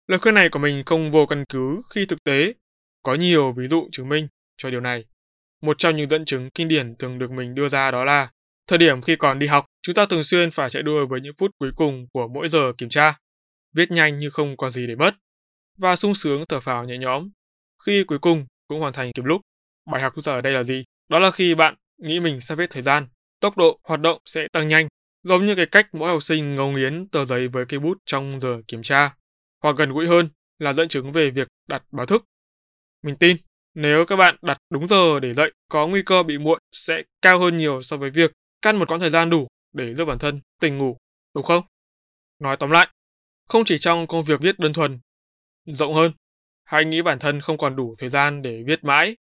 Lời 0.07 0.19
khuyên 0.19 0.35
này 0.35 0.49
của 0.49 0.59
mình 0.59 0.83
không 0.85 1.11
vô 1.11 1.25
căn 1.25 1.43
cứ 1.49 1.81
khi 1.89 2.05
thực 2.05 2.23
tế 2.23 2.53
có 3.03 3.15
nhiều 3.15 3.53
ví 3.53 3.67
dụ 3.67 3.89
chứng 3.91 4.09
minh 4.09 4.27
cho 4.57 4.71
điều 4.71 4.81
này. 4.81 5.05
Một 5.61 5.77
trong 5.77 5.95
những 5.95 6.09
dẫn 6.09 6.25
chứng 6.25 6.49
kinh 6.49 6.67
điển 6.67 6.95
thường 6.95 7.19
được 7.19 7.31
mình 7.31 7.55
đưa 7.55 7.69
ra 7.69 7.91
đó 7.91 8.03
là 8.03 8.31
thời 8.67 8.77
điểm 8.77 9.01
khi 9.01 9.15
còn 9.15 9.39
đi 9.39 9.47
học, 9.47 9.65
chúng 9.81 9.95
ta 9.95 10.05
thường 10.05 10.23
xuyên 10.23 10.51
phải 10.51 10.69
chạy 10.69 10.83
đua 10.83 11.05
với 11.05 11.21
những 11.21 11.33
phút 11.37 11.51
cuối 11.59 11.71
cùng 11.75 12.07
của 12.13 12.27
mỗi 12.27 12.49
giờ 12.49 12.73
kiểm 12.77 12.89
tra, 12.89 13.17
viết 13.73 13.91
nhanh 13.91 14.19
như 14.19 14.29
không 14.29 14.57
có 14.57 14.69
gì 14.69 14.87
để 14.87 14.95
mất, 14.95 15.15
và 15.77 15.95
sung 15.95 16.15
sướng 16.15 16.45
thở 16.49 16.59
phào 16.59 16.85
nhẹ 16.85 16.97
nhõm 16.97 17.29
khi 17.85 18.03
cuối 18.03 18.19
cùng 18.19 18.45
cũng 18.67 18.79
hoàn 18.79 18.93
thành 18.93 19.11
kịp 19.13 19.25
lúc. 19.25 19.41
Bài 19.91 20.01
học 20.01 20.15
rút 20.15 20.25
ra 20.25 20.33
ở 20.33 20.41
đây 20.41 20.53
là 20.53 20.63
gì? 20.63 20.83
Đó 21.09 21.19
là 21.19 21.31
khi 21.31 21.55
bạn 21.55 21.75
nghĩ 21.97 22.19
mình 22.19 22.41
sắp 22.41 22.59
hết 22.59 22.69
thời 22.69 22.83
gian, 22.83 23.07
tốc 23.39 23.57
độ 23.57 23.79
hoạt 23.83 23.99
động 23.99 24.21
sẽ 24.25 24.47
tăng 24.51 24.67
nhanh, 24.67 24.87
giống 25.23 25.45
như 25.45 25.55
cái 25.55 25.65
cách 25.65 25.87
mỗi 25.93 26.09
học 26.09 26.23
sinh 26.23 26.55
ngấu 26.55 26.71
nghiến 26.71 27.07
tờ 27.07 27.25
giấy 27.25 27.47
với 27.47 27.65
cây 27.65 27.79
bút 27.79 27.97
trong 28.05 28.39
giờ 28.39 28.61
kiểm 28.67 28.83
tra, 28.83 29.15
hoặc 29.63 29.75
gần 29.77 29.93
gũi 29.93 30.07
hơn 30.07 30.29
là 30.59 30.73
dẫn 30.73 30.87
chứng 30.87 31.11
về 31.11 31.29
việc 31.29 31.47
đặt 31.67 31.83
báo 31.91 32.05
thức. 32.05 32.25
Mình 33.03 33.15
tin, 33.15 33.37
nếu 33.73 34.05
các 34.05 34.15
bạn 34.15 34.35
đặt 34.41 34.57
đúng 34.69 34.87
giờ 34.87 35.19
để 35.19 35.33
dậy, 35.33 35.51
có 35.69 35.87
nguy 35.87 36.01
cơ 36.01 36.23
bị 36.23 36.37
muộn 36.37 36.59
sẽ 36.71 37.03
cao 37.21 37.39
hơn 37.39 37.57
nhiều 37.57 37.81
so 37.81 37.97
với 37.97 38.09
việc 38.09 38.31
căn 38.61 38.77
một 38.77 38.87
quãng 38.89 38.99
thời 38.99 39.09
gian 39.09 39.29
đủ 39.29 39.47
để 39.73 39.95
giúp 39.95 40.05
bản 40.05 40.19
thân 40.19 40.41
tỉnh 40.61 40.77
ngủ, 40.77 40.97
đúng 41.35 41.43
không? 41.43 41.63
Nói 42.39 42.57
tóm 42.57 42.71
lại, 42.71 42.87
không 43.53 43.65
chỉ 43.65 43.77
trong 43.77 44.07
công 44.07 44.23
việc 44.23 44.41
viết 44.41 44.59
đơn 44.59 44.73
thuần, 44.73 44.99
rộng 45.65 45.93
hơn, 45.93 46.11
hay 46.63 46.85
nghĩ 46.85 47.01
bản 47.01 47.19
thân 47.19 47.41
không 47.41 47.57
còn 47.57 47.75
đủ 47.75 47.95
thời 47.99 48.09
gian 48.09 48.41
để 48.41 48.63
viết 48.67 48.83
mãi 48.83 49.15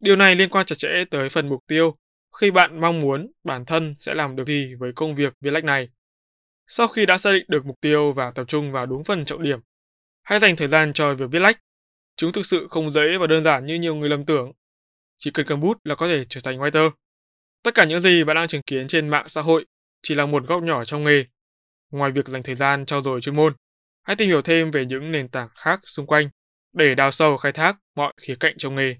Điều 0.00 0.16
này 0.16 0.34
liên 0.34 0.48
quan 0.48 0.66
chặt 0.66 0.74
chẽ 0.78 1.04
tới 1.10 1.28
phần 1.28 1.48
mục 1.48 1.60
tiêu 1.66 1.96
khi 2.40 2.50
bạn 2.50 2.80
mong 2.80 3.00
muốn 3.00 3.32
bản 3.44 3.64
thân 3.64 3.94
sẽ 3.98 4.14
làm 4.14 4.36
được 4.36 4.46
gì 4.46 4.74
với 4.74 4.92
công 4.92 5.14
việc 5.14 5.34
viết 5.40 5.50
lách 5.50 5.64
này. 5.64 5.88
Sau 6.66 6.88
khi 6.88 7.06
đã 7.06 7.18
xác 7.18 7.32
định 7.32 7.44
được 7.48 7.66
mục 7.66 7.80
tiêu 7.80 8.12
và 8.12 8.30
tập 8.30 8.44
trung 8.48 8.72
vào 8.72 8.86
đúng 8.86 9.04
phần 9.04 9.24
trọng 9.24 9.42
điểm, 9.42 9.60
hãy 10.22 10.38
dành 10.38 10.56
thời 10.56 10.68
gian 10.68 10.92
cho 10.92 11.14
việc 11.14 11.26
viết 11.30 11.40
lách. 11.40 11.60
Chúng 12.16 12.32
thực 12.32 12.46
sự 12.46 12.66
không 12.70 12.90
dễ 12.90 13.18
và 13.18 13.26
đơn 13.26 13.44
giản 13.44 13.66
như 13.66 13.74
nhiều 13.74 13.94
người 13.94 14.08
lầm 14.08 14.24
tưởng. 14.24 14.52
Chỉ 15.18 15.30
cần 15.30 15.46
cầm 15.46 15.60
bút 15.60 15.78
là 15.84 15.94
có 15.94 16.08
thể 16.08 16.24
trở 16.28 16.40
thành 16.44 16.58
writer. 16.58 16.90
Tất 17.62 17.74
cả 17.74 17.84
những 17.84 18.00
gì 18.00 18.24
bạn 18.24 18.36
đang 18.36 18.48
chứng 18.48 18.62
kiến 18.62 18.88
trên 18.88 19.08
mạng 19.08 19.28
xã 19.28 19.42
hội 19.42 19.66
chỉ 20.02 20.14
là 20.14 20.26
một 20.26 20.46
góc 20.46 20.62
nhỏ 20.62 20.84
trong 20.84 21.04
nghề. 21.04 21.24
Ngoài 21.90 22.10
việc 22.10 22.28
dành 22.28 22.42
thời 22.42 22.54
gian 22.54 22.86
trao 22.86 23.00
dồi 23.00 23.20
chuyên 23.20 23.36
môn, 23.36 23.54
hãy 24.04 24.16
tìm 24.16 24.28
hiểu 24.28 24.42
thêm 24.42 24.70
về 24.70 24.86
những 24.86 25.12
nền 25.12 25.28
tảng 25.28 25.48
khác 25.56 25.80
xung 25.84 26.06
quanh 26.06 26.28
để 26.72 26.94
đào 26.94 27.10
sâu 27.10 27.36
khai 27.36 27.52
thác 27.52 27.76
mọi 27.96 28.12
khía 28.22 28.34
cạnh 28.40 28.54
trong 28.58 28.74
nghề. 28.74 28.96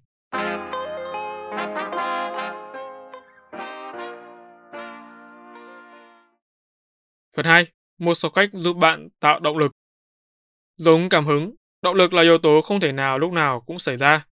Phần 7.36 7.44
2. 7.44 7.66
Một 7.98 8.14
số 8.14 8.30
cách 8.30 8.50
giúp 8.52 8.76
bạn 8.76 9.08
tạo 9.20 9.40
động 9.40 9.58
lực. 9.58 9.72
Giống 10.76 11.08
cảm 11.08 11.26
hứng, 11.26 11.54
động 11.82 11.96
lực 11.96 12.12
là 12.12 12.22
yếu 12.22 12.38
tố 12.38 12.60
không 12.60 12.80
thể 12.80 12.92
nào 12.92 13.18
lúc 13.18 13.32
nào 13.32 13.60
cũng 13.60 13.78
xảy 13.78 13.96
ra. 13.96 14.26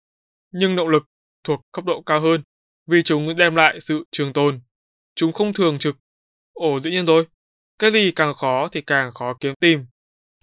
Nhưng 0.50 0.76
động 0.76 0.88
lực 0.88 1.02
thuộc 1.45 1.61
cấp 1.73 1.85
độ 1.85 2.02
cao 2.07 2.21
hơn 2.21 2.43
vì 2.87 3.02
chúng 3.02 3.37
đem 3.37 3.55
lại 3.55 3.81
sự 3.81 4.05
trường 4.11 4.33
tồn. 4.33 4.61
Chúng 5.14 5.33
không 5.33 5.52
thường 5.52 5.79
trực. 5.79 5.97
Ồ 6.52 6.81
dĩ 6.81 6.91
nhiên 6.91 7.07
rồi. 7.07 7.26
Cái 7.79 7.91
gì 7.91 8.12
càng 8.17 8.35
khó 8.35 8.69
thì 8.69 8.81
càng 8.81 9.12
khó 9.14 9.35
kiếm 9.41 9.55
tìm, 9.61 9.85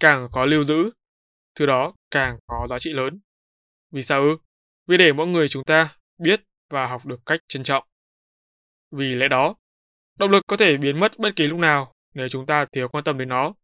càng 0.00 0.28
khó 0.32 0.44
lưu 0.44 0.64
giữ. 0.64 0.90
Thứ 1.54 1.66
đó 1.66 1.94
càng 2.10 2.38
có 2.46 2.66
giá 2.70 2.78
trị 2.78 2.92
lớn. 2.92 3.20
Vì 3.90 4.02
sao 4.02 4.22
ư? 4.22 4.36
Vì 4.86 4.96
để 4.96 5.12
mỗi 5.12 5.26
người 5.26 5.48
chúng 5.48 5.64
ta 5.64 5.96
biết 6.18 6.40
và 6.70 6.86
học 6.86 7.06
được 7.06 7.20
cách 7.26 7.40
trân 7.48 7.62
trọng. 7.62 7.84
Vì 8.90 9.14
lẽ 9.14 9.28
đó, 9.28 9.54
động 10.18 10.30
lực 10.30 10.46
có 10.46 10.56
thể 10.56 10.76
biến 10.76 11.00
mất 11.00 11.18
bất 11.18 11.36
kỳ 11.36 11.46
lúc 11.46 11.58
nào 11.58 11.94
nếu 12.14 12.28
chúng 12.28 12.46
ta 12.46 12.64
thiếu 12.72 12.88
quan 12.88 13.04
tâm 13.04 13.18
đến 13.18 13.28
nó. 13.28 13.54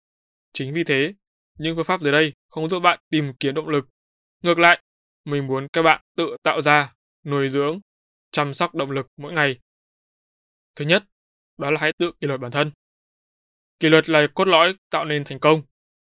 Chính 0.53 0.75
vì 0.75 0.85
thế, 0.85 1.15
những 1.59 1.77
phương 1.77 1.85
pháp 1.85 2.01
dưới 2.01 2.13
đây 2.13 2.33
không 2.49 2.69
giúp 2.69 2.81
bạn 2.81 3.01
tìm 3.11 3.33
kiếm 3.41 3.55
động 3.55 3.69
lực. 3.69 3.89
Ngược 4.43 4.59
lại, 4.59 4.83
mình 5.25 5.47
muốn 5.47 5.67
các 5.73 5.83
bạn 5.83 6.03
tự 6.17 6.37
tạo 6.43 6.63
ra, 6.63 6.95
nuôi 7.25 7.49
dưỡng, 7.49 7.81
chăm 8.31 8.55
sóc 8.55 8.75
động 8.75 8.91
lực 8.91 9.07
mỗi 9.17 9.33
ngày. 9.33 9.59
Thứ 10.77 10.85
nhất, 10.85 11.05
đó 11.59 11.71
là 11.71 11.81
hãy 11.81 11.93
tự 11.93 12.13
kỷ 12.21 12.27
luật 12.27 12.41
bản 12.41 12.51
thân. 12.51 12.73
Kỷ 13.81 13.89
luật 13.89 14.09
là 14.09 14.27
cốt 14.35 14.49
lõi 14.49 14.75
tạo 14.91 15.05
nên 15.05 15.25
thành 15.25 15.41
công 15.41 15.63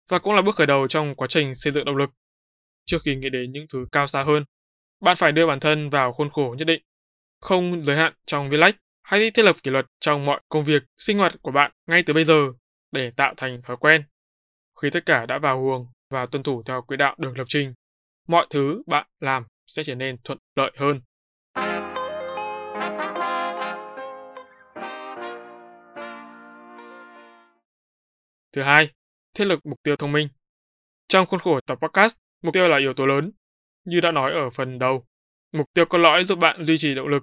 và 0.09 0.19
cũng 0.19 0.35
là 0.35 0.43
bước 0.43 0.57
khởi 0.57 0.67
đầu 0.67 0.89
trong 0.89 1.15
quá 1.15 1.29
trình 1.31 1.55
xây 1.55 1.73
dựng 1.73 1.85
động 1.85 1.97
lực. 1.97 2.11
Trước 2.85 2.99
khi 3.05 3.17
nghĩ 3.17 3.31
đến 3.31 3.53
những 3.53 3.67
thứ 3.73 3.87
cao 3.93 4.07
xa 4.07 4.23
hơn, 4.23 4.45
bạn 5.01 5.17
phải 5.17 5.33
đưa 5.33 5.47
bản 5.47 5.61
thân 5.61 5.91
vào 5.91 6.13
khuôn 6.13 6.31
khổ 6.31 6.55
nhất 6.59 6.65
định, 6.65 6.83
không 7.41 7.85
giới 7.85 7.97
hạn 7.97 8.13
trong 8.27 8.51
viết 8.51 8.57
lách. 8.57 8.77
Hãy 9.03 9.31
thiết 9.31 9.45
lập 9.45 9.57
kỷ 9.63 9.71
luật 9.71 9.87
trong 10.01 10.27
mọi 10.27 10.41
công 10.49 10.65
việc, 10.65 10.83
sinh 10.99 11.19
hoạt 11.19 11.35
của 11.43 11.51
bạn 11.51 11.73
ngay 11.87 12.03
từ 12.03 12.15
bây 12.15 12.25
giờ 12.25 12.53
để 12.93 13.11
tạo 13.11 13.35
thành 13.37 13.63
thói 13.63 13.77
quen. 13.77 14.03
Khi 14.83 14.91
tất 14.91 15.07
cả 15.07 15.27
đã 15.27 15.39
vào 15.39 15.61
huồng 15.61 15.87
và 16.11 16.27
tuân 16.27 16.43
thủ 16.43 16.63
theo 16.63 16.83
quỹ 16.83 16.97
đạo 16.97 17.15
được 17.19 17.39
lập 17.39 17.45
trình, 17.49 17.75
mọi 18.29 18.47
thứ 18.51 18.83
bạn 18.87 19.07
làm 19.21 19.45
sẽ 19.67 19.85
trở 19.85 19.95
nên 19.95 20.17
thuận 20.25 20.39
lợi 20.57 20.73
hơn. 20.77 21.01
Thứ 28.53 28.63
hai, 28.63 28.91
thiết 29.39 29.45
lập 29.45 29.61
mục 29.65 29.83
tiêu 29.83 29.97
thông 29.97 30.13
minh. 30.13 30.29
Trong 31.09 31.27
khuôn 31.27 31.41
khổ 31.41 31.61
tập 31.61 31.79
podcast, 31.83 32.17
mục 32.43 32.55
tiêu 32.55 32.69
là 32.69 32.77
yếu 32.79 32.95
tố 32.95 33.07
lớn. 33.07 33.33
Như 33.85 34.01
đã 34.01 34.13
nói 34.13 34.33
ở 34.33 34.51
phần 34.51 34.79
đầu, 34.79 35.07
mục 35.53 35.67
tiêu 35.75 35.85
có 35.85 35.99
lõi 35.99 36.25
giúp 36.25 36.39
bạn 36.39 36.65
duy 36.65 36.79
trì 36.79 36.95
động 36.95 37.09
lực, 37.09 37.23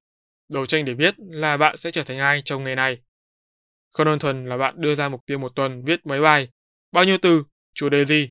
đấu 0.50 0.66
tranh 0.66 0.86
để 0.86 0.94
biết 0.94 1.16
là 1.18 1.58
bạn 1.58 1.78
sẽ 1.78 1.92
trở 1.92 2.04
thành 2.04 2.20
ai 2.20 2.42
trong 2.46 2.64
nghề 2.64 2.76
này. 2.76 3.02
Không 3.92 4.06
đơn 4.06 4.20
thuần 4.20 4.46
là 4.46 4.58
bạn 4.58 4.82
đưa 4.82 4.96
ra 4.96 5.10
mục 5.10 5.26
tiêu 5.26 5.38
một 5.38 5.56
tuần 5.56 5.84
viết 5.86 6.06
mấy 6.06 6.22
bài, 6.22 6.50
bao 6.92 7.04
nhiêu 7.04 7.18
từ, 7.22 7.44
chủ 7.74 7.90
đề 7.90 8.06
gì. 8.06 8.30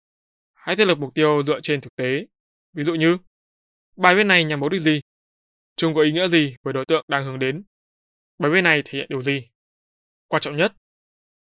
Hãy 0.55 0.77
thiết 0.77 0.85
lập 0.85 0.99
mục 0.99 1.15
tiêu 1.15 1.43
dựa 1.43 1.61
trên 1.61 1.81
thực 1.81 1.97
tế. 1.97 2.27
Ví 2.73 2.85
dụ 2.85 2.95
như, 2.95 3.19
bài 3.97 4.15
viết 4.15 4.25
này 4.25 4.45
nhằm 4.45 4.61
mục 4.61 4.73
đích 4.73 4.81
gì? 4.81 5.01
Chúng 5.77 5.95
có 5.95 6.01
ý 6.01 6.13
nghĩa 6.13 6.29
gì 6.29 6.57
với 6.63 6.73
đối 6.73 6.85
tượng 6.85 7.05
đang 7.09 7.25
hướng 7.25 7.39
đến? 7.39 7.65
Bài 8.39 8.51
viết 8.51 8.63
này 8.63 8.83
thể 8.85 8.99
hiện 8.99 9.07
điều 9.09 9.23
gì? 9.23 9.49
Quan 10.29 10.43
trọng 10.43 10.57
nhất, 10.57 10.73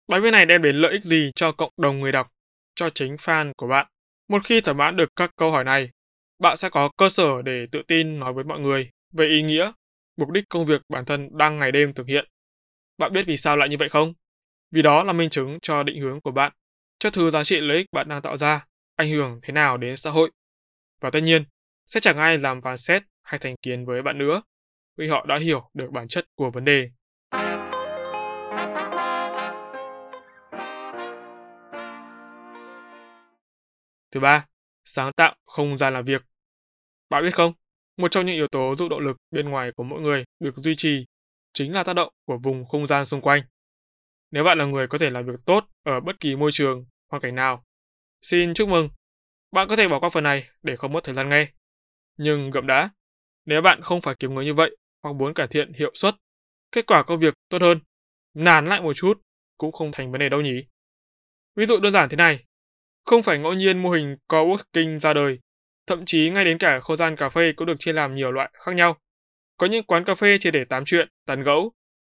Bài 0.07 0.21
viết 0.21 0.31
này 0.31 0.45
đem 0.45 0.61
đến 0.61 0.75
lợi 0.75 0.91
ích 0.91 1.03
gì 1.03 1.31
cho 1.35 1.51
cộng 1.51 1.71
đồng 1.77 1.99
người 1.99 2.11
đọc, 2.11 2.31
cho 2.75 2.89
chính 2.89 3.15
fan 3.15 3.51
của 3.57 3.67
bạn? 3.67 3.87
Một 4.27 4.45
khi 4.45 4.61
thỏa 4.61 4.73
mãn 4.73 4.95
được 4.95 5.09
các 5.15 5.31
câu 5.35 5.51
hỏi 5.51 5.63
này, 5.63 5.89
bạn 6.39 6.57
sẽ 6.57 6.69
có 6.69 6.89
cơ 6.97 7.09
sở 7.09 7.41
để 7.41 7.67
tự 7.71 7.81
tin 7.87 8.19
nói 8.19 8.33
với 8.33 8.43
mọi 8.43 8.59
người 8.59 8.89
về 9.11 9.27
ý 9.27 9.41
nghĩa, 9.41 9.71
mục 10.17 10.29
đích 10.29 10.49
công 10.49 10.65
việc 10.65 10.81
bản 10.89 11.05
thân 11.05 11.29
đang 11.37 11.59
ngày 11.59 11.71
đêm 11.71 11.93
thực 11.93 12.07
hiện. 12.07 12.25
Bạn 12.97 13.13
biết 13.13 13.25
vì 13.25 13.37
sao 13.37 13.57
lại 13.57 13.69
như 13.69 13.77
vậy 13.79 13.89
không? 13.89 14.13
Vì 14.71 14.81
đó 14.81 15.03
là 15.03 15.13
minh 15.13 15.29
chứng 15.29 15.59
cho 15.61 15.83
định 15.83 16.01
hướng 16.01 16.21
của 16.21 16.31
bạn, 16.31 16.51
cho 16.99 17.09
thứ 17.09 17.31
giá 17.31 17.43
trị 17.43 17.59
lợi 17.59 17.77
ích 17.77 17.87
bạn 17.91 18.09
đang 18.09 18.21
tạo 18.21 18.37
ra, 18.37 18.65
ảnh 18.95 19.09
hưởng 19.09 19.39
thế 19.43 19.53
nào 19.53 19.77
đến 19.77 19.97
xã 19.97 20.09
hội. 20.09 20.31
Và 21.01 21.09
tất 21.09 21.19
nhiên, 21.19 21.43
sẽ 21.87 21.99
chẳng 21.99 22.17
ai 22.17 22.37
làm 22.37 22.61
phán 22.61 22.77
xét 22.77 23.03
hay 23.21 23.39
thành 23.39 23.55
kiến 23.61 23.85
với 23.85 24.01
bạn 24.01 24.17
nữa, 24.17 24.41
vì 24.97 25.07
họ 25.07 25.25
đã 25.25 25.37
hiểu 25.39 25.69
được 25.73 25.91
bản 25.91 26.07
chất 26.07 26.25
của 26.35 26.49
vấn 26.51 26.65
đề. 26.65 26.89
Thứ 34.13 34.19
ba, 34.19 34.45
sáng 34.85 35.11
tạo 35.13 35.35
không 35.45 35.77
gian 35.77 35.93
làm 35.93 36.05
việc. 36.05 36.23
Bạn 37.09 37.23
biết 37.23 37.31
không, 37.31 37.53
một 37.97 38.11
trong 38.11 38.25
những 38.25 38.35
yếu 38.35 38.47
tố 38.47 38.75
giúp 38.75 38.89
động 38.89 38.99
lực 38.99 39.17
bên 39.31 39.49
ngoài 39.49 39.71
của 39.71 39.83
mỗi 39.83 40.01
người 40.01 40.25
được 40.39 40.57
duy 40.57 40.75
trì 40.75 41.05
chính 41.53 41.73
là 41.73 41.83
tác 41.83 41.93
động 41.93 42.13
của 42.25 42.37
vùng 42.37 42.65
không 42.65 42.87
gian 42.87 43.05
xung 43.05 43.21
quanh. 43.21 43.43
Nếu 44.31 44.43
bạn 44.43 44.57
là 44.57 44.65
người 44.65 44.87
có 44.87 44.97
thể 44.97 45.09
làm 45.09 45.25
việc 45.25 45.39
tốt 45.45 45.65
ở 45.83 45.99
bất 45.99 46.19
kỳ 46.19 46.35
môi 46.35 46.51
trường, 46.51 46.85
hoàn 47.09 47.21
cảnh 47.21 47.35
nào, 47.35 47.63
xin 48.21 48.53
chúc 48.53 48.69
mừng. 48.69 48.89
Bạn 49.51 49.67
có 49.67 49.75
thể 49.75 49.87
bỏ 49.87 49.99
qua 49.99 50.09
phần 50.09 50.23
này 50.23 50.49
để 50.63 50.75
không 50.75 50.93
mất 50.93 51.03
thời 51.03 51.15
gian 51.15 51.29
nghe. 51.29 51.51
Nhưng 52.17 52.51
gậm 52.51 52.67
đã, 52.67 52.89
nếu 53.45 53.61
bạn 53.61 53.81
không 53.81 54.01
phải 54.01 54.15
kiếm 54.19 54.33
người 54.33 54.45
như 54.45 54.53
vậy 54.53 54.77
hoặc 55.03 55.15
muốn 55.15 55.33
cải 55.33 55.47
thiện 55.47 55.73
hiệu 55.73 55.91
suất, 55.93 56.15
kết 56.71 56.85
quả 56.85 57.03
công 57.03 57.19
việc 57.19 57.33
tốt 57.49 57.61
hơn, 57.61 57.79
nản 58.33 58.65
lại 58.65 58.81
một 58.81 58.93
chút 58.93 59.21
cũng 59.57 59.71
không 59.71 59.91
thành 59.91 60.11
vấn 60.11 60.19
đề 60.19 60.29
đâu 60.29 60.41
nhỉ. 60.41 60.65
Ví 61.55 61.65
dụ 61.65 61.79
đơn 61.79 61.93
giản 61.93 62.09
thế 62.09 62.17
này, 62.17 62.45
không 63.05 63.23
phải 63.23 63.39
ngẫu 63.39 63.53
nhiên 63.53 63.81
mô 63.81 63.89
hình 63.89 64.15
coworking 64.27 64.99
ra 64.99 65.13
đời, 65.13 65.39
thậm 65.87 66.05
chí 66.05 66.29
ngay 66.29 66.45
đến 66.45 66.57
cả 66.57 66.79
không 66.79 66.97
gian 66.97 67.15
cà 67.15 67.29
phê 67.29 67.53
cũng 67.53 67.67
được 67.67 67.79
chia 67.79 67.93
làm 67.93 68.15
nhiều 68.15 68.31
loại 68.31 68.49
khác 68.53 68.75
nhau. 68.75 68.97
Có 69.57 69.67
những 69.67 69.83
quán 69.83 70.03
cà 70.03 70.15
phê 70.15 70.37
chỉ 70.39 70.51
để 70.51 70.65
tám 70.65 70.85
chuyện, 70.85 71.09
tán 71.25 71.43
gẫu, 71.43 71.71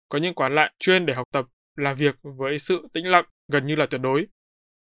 có 0.08 0.18
những 0.18 0.34
quán 0.34 0.54
lại 0.54 0.72
chuyên 0.78 1.06
để 1.06 1.14
học 1.14 1.28
tập, 1.32 1.46
làm 1.76 1.96
việc 1.96 2.16
với 2.22 2.58
sự 2.58 2.88
tĩnh 2.92 3.06
lặng 3.06 3.24
gần 3.48 3.66
như 3.66 3.76
là 3.76 3.86
tuyệt 3.86 4.00
đối. 4.00 4.26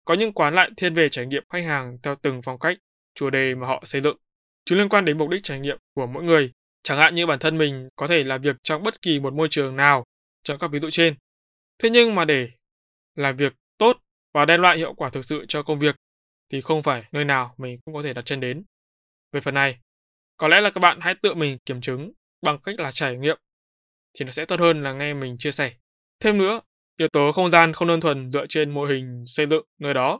Có 0.05 0.13
những 0.13 0.33
quán 0.33 0.55
lại 0.55 0.69
thiên 0.77 0.93
về 0.93 1.09
trải 1.09 1.25
nghiệm 1.25 1.43
khách 1.49 1.65
hàng 1.65 1.97
theo 2.03 2.15
từng 2.21 2.41
phong 2.41 2.59
cách, 2.59 2.77
chủ 3.15 3.29
đề 3.29 3.55
mà 3.55 3.67
họ 3.67 3.81
xây 3.85 4.01
dựng. 4.01 4.17
Chúng 4.65 4.77
liên 4.77 4.89
quan 4.89 5.05
đến 5.05 5.17
mục 5.17 5.29
đích 5.29 5.43
trải 5.43 5.59
nghiệm 5.59 5.77
của 5.93 6.07
mỗi 6.07 6.23
người, 6.23 6.51
chẳng 6.83 6.97
hạn 6.97 7.15
như 7.15 7.25
bản 7.25 7.39
thân 7.39 7.57
mình 7.57 7.89
có 7.95 8.07
thể 8.07 8.23
làm 8.23 8.41
việc 8.41 8.55
trong 8.63 8.83
bất 8.83 9.01
kỳ 9.01 9.19
một 9.19 9.33
môi 9.33 9.47
trường 9.51 9.75
nào 9.75 10.03
trong 10.43 10.59
các 10.59 10.71
ví 10.71 10.79
dụ 10.79 10.89
trên. 10.89 11.15
Thế 11.79 11.89
nhưng 11.89 12.15
mà 12.15 12.25
để 12.25 12.51
làm 13.15 13.37
việc 13.37 13.53
tốt 13.77 13.97
và 14.37 14.45
đem 14.45 14.61
lại 14.61 14.77
hiệu 14.77 14.93
quả 14.93 15.09
thực 15.09 15.25
sự 15.25 15.45
cho 15.47 15.63
công 15.63 15.79
việc 15.79 15.95
thì 16.51 16.61
không 16.61 16.83
phải 16.83 17.03
nơi 17.11 17.25
nào 17.25 17.55
mình 17.57 17.79
cũng 17.85 17.93
có 17.93 18.01
thể 18.03 18.13
đặt 18.13 18.25
chân 18.25 18.39
đến. 18.39 18.63
Về 19.31 19.41
phần 19.41 19.53
này, 19.53 19.79
có 20.37 20.47
lẽ 20.47 20.61
là 20.61 20.69
các 20.69 20.79
bạn 20.79 20.99
hãy 21.01 21.15
tự 21.21 21.33
mình 21.33 21.57
kiểm 21.65 21.81
chứng 21.81 22.11
bằng 22.41 22.59
cách 22.63 22.79
là 22.79 22.91
trải 22.91 23.17
nghiệm 23.17 23.37
thì 24.13 24.25
nó 24.25 24.31
sẽ 24.31 24.45
tốt 24.45 24.59
hơn 24.59 24.83
là 24.83 24.93
nghe 24.93 25.13
mình 25.13 25.35
chia 25.37 25.51
sẻ. 25.51 25.73
Thêm 26.19 26.37
nữa, 26.37 26.59
yếu 26.97 27.07
tố 27.07 27.31
không 27.31 27.49
gian 27.49 27.73
không 27.73 27.87
đơn 27.87 28.01
thuần 28.01 28.31
dựa 28.31 28.45
trên 28.49 28.69
mô 28.69 28.85
hình 28.85 29.23
xây 29.27 29.47
dựng 29.47 29.65
nơi 29.79 29.93
đó. 29.93 30.19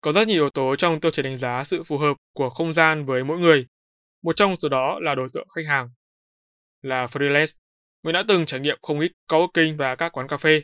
Có 0.00 0.12
rất 0.12 0.28
nhiều 0.28 0.42
yếu 0.42 0.50
tố 0.50 0.76
trong 0.76 1.00
tiêu 1.00 1.10
chí 1.10 1.22
đánh 1.22 1.36
giá 1.36 1.64
sự 1.64 1.84
phù 1.84 1.98
hợp 1.98 2.16
của 2.32 2.50
không 2.50 2.72
gian 2.72 3.06
với 3.06 3.24
mỗi 3.24 3.38
người. 3.38 3.66
Một 4.22 4.36
trong 4.36 4.56
số 4.56 4.68
đó 4.68 4.98
là 5.00 5.14
đối 5.14 5.28
tượng 5.32 5.48
khách 5.48 5.66
hàng. 5.68 5.90
Là 6.82 7.06
freelance, 7.06 7.56
mình 8.02 8.12
đã 8.12 8.24
từng 8.28 8.46
trải 8.46 8.60
nghiệm 8.60 8.78
không 8.82 9.00
ít 9.00 9.12
coworking 9.28 9.76
và 9.76 9.96
các 9.96 10.12
quán 10.12 10.28
cà 10.28 10.36
phê 10.36 10.62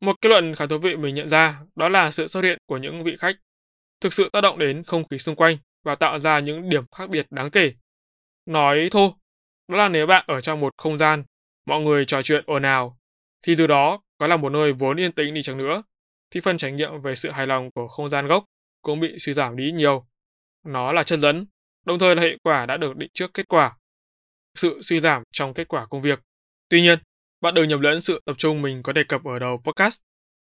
một 0.00 0.20
kết 0.20 0.28
luận 0.28 0.54
khá 0.54 0.66
thú 0.66 0.78
vị 0.78 0.96
mình 0.96 1.14
nhận 1.14 1.30
ra 1.30 1.60
đó 1.76 1.88
là 1.88 2.10
sự 2.10 2.26
xuất 2.26 2.44
hiện 2.44 2.58
của 2.66 2.76
những 2.76 3.04
vị 3.04 3.16
khách 3.18 3.36
thực 4.00 4.12
sự 4.12 4.30
tác 4.32 4.40
động 4.40 4.58
đến 4.58 4.84
không 4.84 5.08
khí 5.08 5.18
xung 5.18 5.36
quanh 5.36 5.56
và 5.84 5.94
tạo 5.94 6.18
ra 6.18 6.38
những 6.38 6.68
điểm 6.68 6.84
khác 6.96 7.10
biệt 7.10 7.26
đáng 7.30 7.50
kể. 7.50 7.72
Nói 8.46 8.88
thô, 8.90 9.14
đó 9.68 9.78
là 9.78 9.88
nếu 9.88 10.06
bạn 10.06 10.24
ở 10.26 10.40
trong 10.40 10.60
một 10.60 10.72
không 10.76 10.98
gian, 10.98 11.24
mọi 11.66 11.80
người 11.80 12.04
trò 12.04 12.22
chuyện 12.22 12.44
ồn 12.46 12.62
ào, 12.62 12.98
thì 13.42 13.54
từ 13.58 13.66
đó 13.66 14.00
có 14.18 14.26
là 14.26 14.36
một 14.36 14.52
nơi 14.52 14.72
vốn 14.72 15.00
yên 15.00 15.12
tĩnh 15.12 15.34
đi 15.34 15.42
chăng 15.42 15.58
nữa, 15.58 15.82
thì 16.30 16.40
phần 16.40 16.56
trải 16.56 16.72
nghiệm 16.72 17.02
về 17.02 17.14
sự 17.14 17.30
hài 17.30 17.46
lòng 17.46 17.70
của 17.70 17.88
không 17.88 18.10
gian 18.10 18.26
gốc 18.26 18.44
cũng 18.82 19.00
bị 19.00 19.18
suy 19.18 19.34
giảm 19.34 19.56
đi 19.56 19.72
nhiều. 19.72 20.06
Nó 20.64 20.92
là 20.92 21.02
chân 21.02 21.20
dẫn, 21.20 21.46
đồng 21.84 21.98
thời 21.98 22.16
là 22.16 22.22
hệ 22.22 22.36
quả 22.42 22.66
đã 22.66 22.76
được 22.76 22.96
định 22.96 23.10
trước 23.14 23.34
kết 23.34 23.48
quả. 23.48 23.76
Sự 24.54 24.82
suy 24.82 25.00
giảm 25.00 25.22
trong 25.32 25.54
kết 25.54 25.68
quả 25.68 25.86
công 25.86 26.02
việc. 26.02 26.20
Tuy 26.68 26.80
nhiên, 26.80 26.98
bạn 27.40 27.54
đừng 27.54 27.68
nhầm 27.68 27.80
lẫn 27.80 28.00
sự 28.00 28.22
tập 28.24 28.36
trung 28.38 28.62
mình 28.62 28.82
có 28.82 28.92
đề 28.92 29.04
cập 29.04 29.24
ở 29.24 29.38
đầu 29.38 29.62
podcast. 29.64 30.00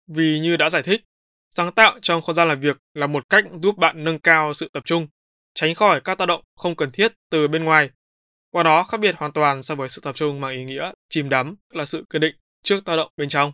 Vì 0.06 0.40
như 0.40 0.56
đã 0.56 0.70
giải 0.70 0.82
thích, 0.82 1.04
sáng 1.50 1.72
tạo 1.72 1.98
trong 2.02 2.22
không 2.22 2.34
gian 2.34 2.48
làm 2.48 2.60
việc 2.60 2.76
là 2.94 3.06
một 3.06 3.28
cách 3.28 3.44
giúp 3.62 3.76
bạn 3.76 4.04
nâng 4.04 4.18
cao 4.18 4.54
sự 4.54 4.70
tập 4.72 4.82
trung, 4.86 5.08
tránh 5.54 5.74
khỏi 5.74 6.00
các 6.00 6.18
tác 6.18 6.26
động 6.26 6.42
không 6.56 6.76
cần 6.76 6.90
thiết 6.90 7.12
từ 7.30 7.48
bên 7.48 7.64
ngoài. 7.64 7.90
Qua 8.50 8.62
đó 8.62 8.84
khác 8.84 9.00
biệt 9.00 9.16
hoàn 9.16 9.32
toàn 9.32 9.62
so 9.62 9.74
với 9.74 9.88
sự 9.88 10.00
tập 10.04 10.14
trung 10.16 10.40
mang 10.40 10.52
ý 10.52 10.64
nghĩa 10.64 10.92
chìm 11.08 11.28
đắm 11.28 11.56
là 11.68 11.84
sự 11.84 12.04
kiên 12.10 12.22
định 12.22 12.36
trước 12.62 12.84
tác 12.84 12.96
động 12.96 13.12
bên 13.16 13.28
trong. 13.28 13.52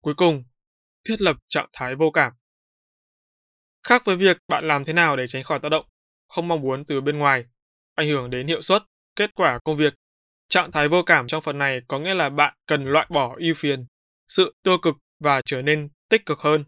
Cuối 0.00 0.14
cùng, 0.14 0.44
thiết 1.08 1.20
lập 1.20 1.36
trạng 1.48 1.68
thái 1.72 1.94
vô 1.94 2.10
cảm. 2.10 2.32
Khác 3.82 4.02
với 4.04 4.16
việc 4.16 4.36
bạn 4.48 4.68
làm 4.68 4.84
thế 4.84 4.92
nào 4.92 5.16
để 5.16 5.26
tránh 5.26 5.44
khỏi 5.44 5.58
tác 5.58 5.68
động, 5.68 5.86
không 6.28 6.48
mong 6.48 6.60
muốn 6.60 6.84
từ 6.84 7.00
bên 7.00 7.18
ngoài, 7.18 7.44
ảnh 7.94 8.08
hưởng 8.08 8.30
đến 8.30 8.46
hiệu 8.46 8.60
suất, 8.60 8.82
kết 9.16 9.34
quả 9.34 9.58
công 9.64 9.76
việc. 9.76 9.94
Trạng 10.48 10.72
thái 10.72 10.88
vô 10.88 11.02
cảm 11.02 11.26
trong 11.26 11.42
phần 11.42 11.58
này 11.58 11.80
có 11.88 11.98
nghĩa 11.98 12.14
là 12.14 12.28
bạn 12.28 12.54
cần 12.66 12.84
loại 12.84 13.06
bỏ 13.10 13.36
ưu 13.38 13.54
phiền, 13.54 13.86
sự 14.28 14.54
tiêu 14.62 14.78
cực 14.78 14.96
và 15.20 15.40
trở 15.44 15.62
nên 15.62 15.88
tích 16.08 16.26
cực 16.26 16.38
hơn. 16.38 16.64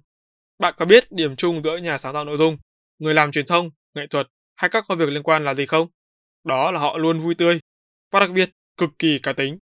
Bạn 0.58 0.74
có 0.76 0.84
biết 0.84 1.12
điểm 1.12 1.36
chung 1.36 1.62
giữa 1.64 1.76
nhà 1.76 1.98
sáng 1.98 2.14
tạo 2.14 2.24
nội 2.24 2.36
dung, 2.36 2.58
người 2.98 3.14
làm 3.14 3.32
truyền 3.32 3.46
thông, 3.46 3.70
nghệ 3.94 4.06
thuật 4.06 4.28
hay 4.56 4.70
các 4.70 4.84
công 4.88 4.98
việc 4.98 5.08
liên 5.08 5.22
quan 5.22 5.44
là 5.44 5.54
gì 5.54 5.66
không? 5.66 5.88
Đó 6.44 6.70
là 6.70 6.80
họ 6.80 6.98
luôn 6.98 7.20
vui 7.20 7.34
tươi 7.34 7.60
và 8.10 8.20
đặc 8.20 8.30
biệt 8.30 8.50
cực 8.76 8.90
kỳ 8.98 9.18
cá 9.18 9.32
tính. 9.32 9.58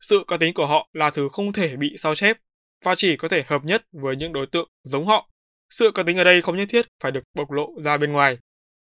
Sự 0.00 0.24
cá 0.28 0.36
tính 0.36 0.54
của 0.54 0.66
họ 0.66 0.88
là 0.92 1.10
thứ 1.10 1.28
không 1.32 1.52
thể 1.52 1.76
bị 1.76 1.94
sao 1.96 2.14
chép 2.14 2.38
và 2.84 2.94
chỉ 2.94 3.16
có 3.16 3.28
thể 3.28 3.44
hợp 3.46 3.64
nhất 3.64 3.84
với 3.92 4.16
những 4.16 4.32
đối 4.32 4.46
tượng 4.46 4.68
giống 4.84 5.06
họ. 5.06 5.28
Sự 5.70 5.90
cá 5.94 6.02
tính 6.02 6.18
ở 6.18 6.24
đây 6.24 6.42
không 6.42 6.56
nhất 6.56 6.68
thiết 6.68 6.86
phải 7.02 7.12
được 7.12 7.20
bộc 7.34 7.50
lộ 7.50 7.68
ra 7.84 7.98
bên 7.98 8.12
ngoài 8.12 8.38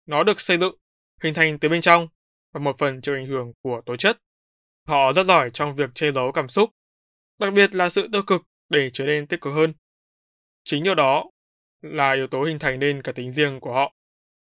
nó 0.07 0.23
được 0.23 0.39
xây 0.39 0.57
dựng, 0.57 0.75
hình 1.23 1.33
thành 1.33 1.59
từ 1.59 1.69
bên 1.69 1.81
trong 1.81 2.07
và 2.53 2.59
một 2.59 2.77
phần 2.77 3.01
chịu 3.01 3.15
ảnh 3.15 3.27
hưởng 3.27 3.53
của 3.61 3.81
tố 3.85 3.95
chất. 3.95 4.17
Họ 4.87 5.13
rất 5.13 5.25
giỏi 5.25 5.49
trong 5.49 5.75
việc 5.75 5.89
che 5.95 6.11
giấu 6.11 6.31
cảm 6.31 6.47
xúc, 6.47 6.69
đặc 7.39 7.53
biệt 7.53 7.75
là 7.75 7.89
sự 7.89 8.09
tiêu 8.11 8.23
cực 8.23 8.41
để 8.69 8.89
trở 8.93 9.05
nên 9.05 9.27
tích 9.27 9.41
cực 9.41 9.53
hơn. 9.53 9.73
Chính 10.63 10.83
điều 10.83 10.95
đó 10.95 11.25
là 11.81 12.11
yếu 12.11 12.27
tố 12.27 12.43
hình 12.43 12.59
thành 12.59 12.79
nên 12.79 13.01
cả 13.01 13.11
tính 13.11 13.31
riêng 13.33 13.59
của 13.59 13.73
họ. 13.73 13.93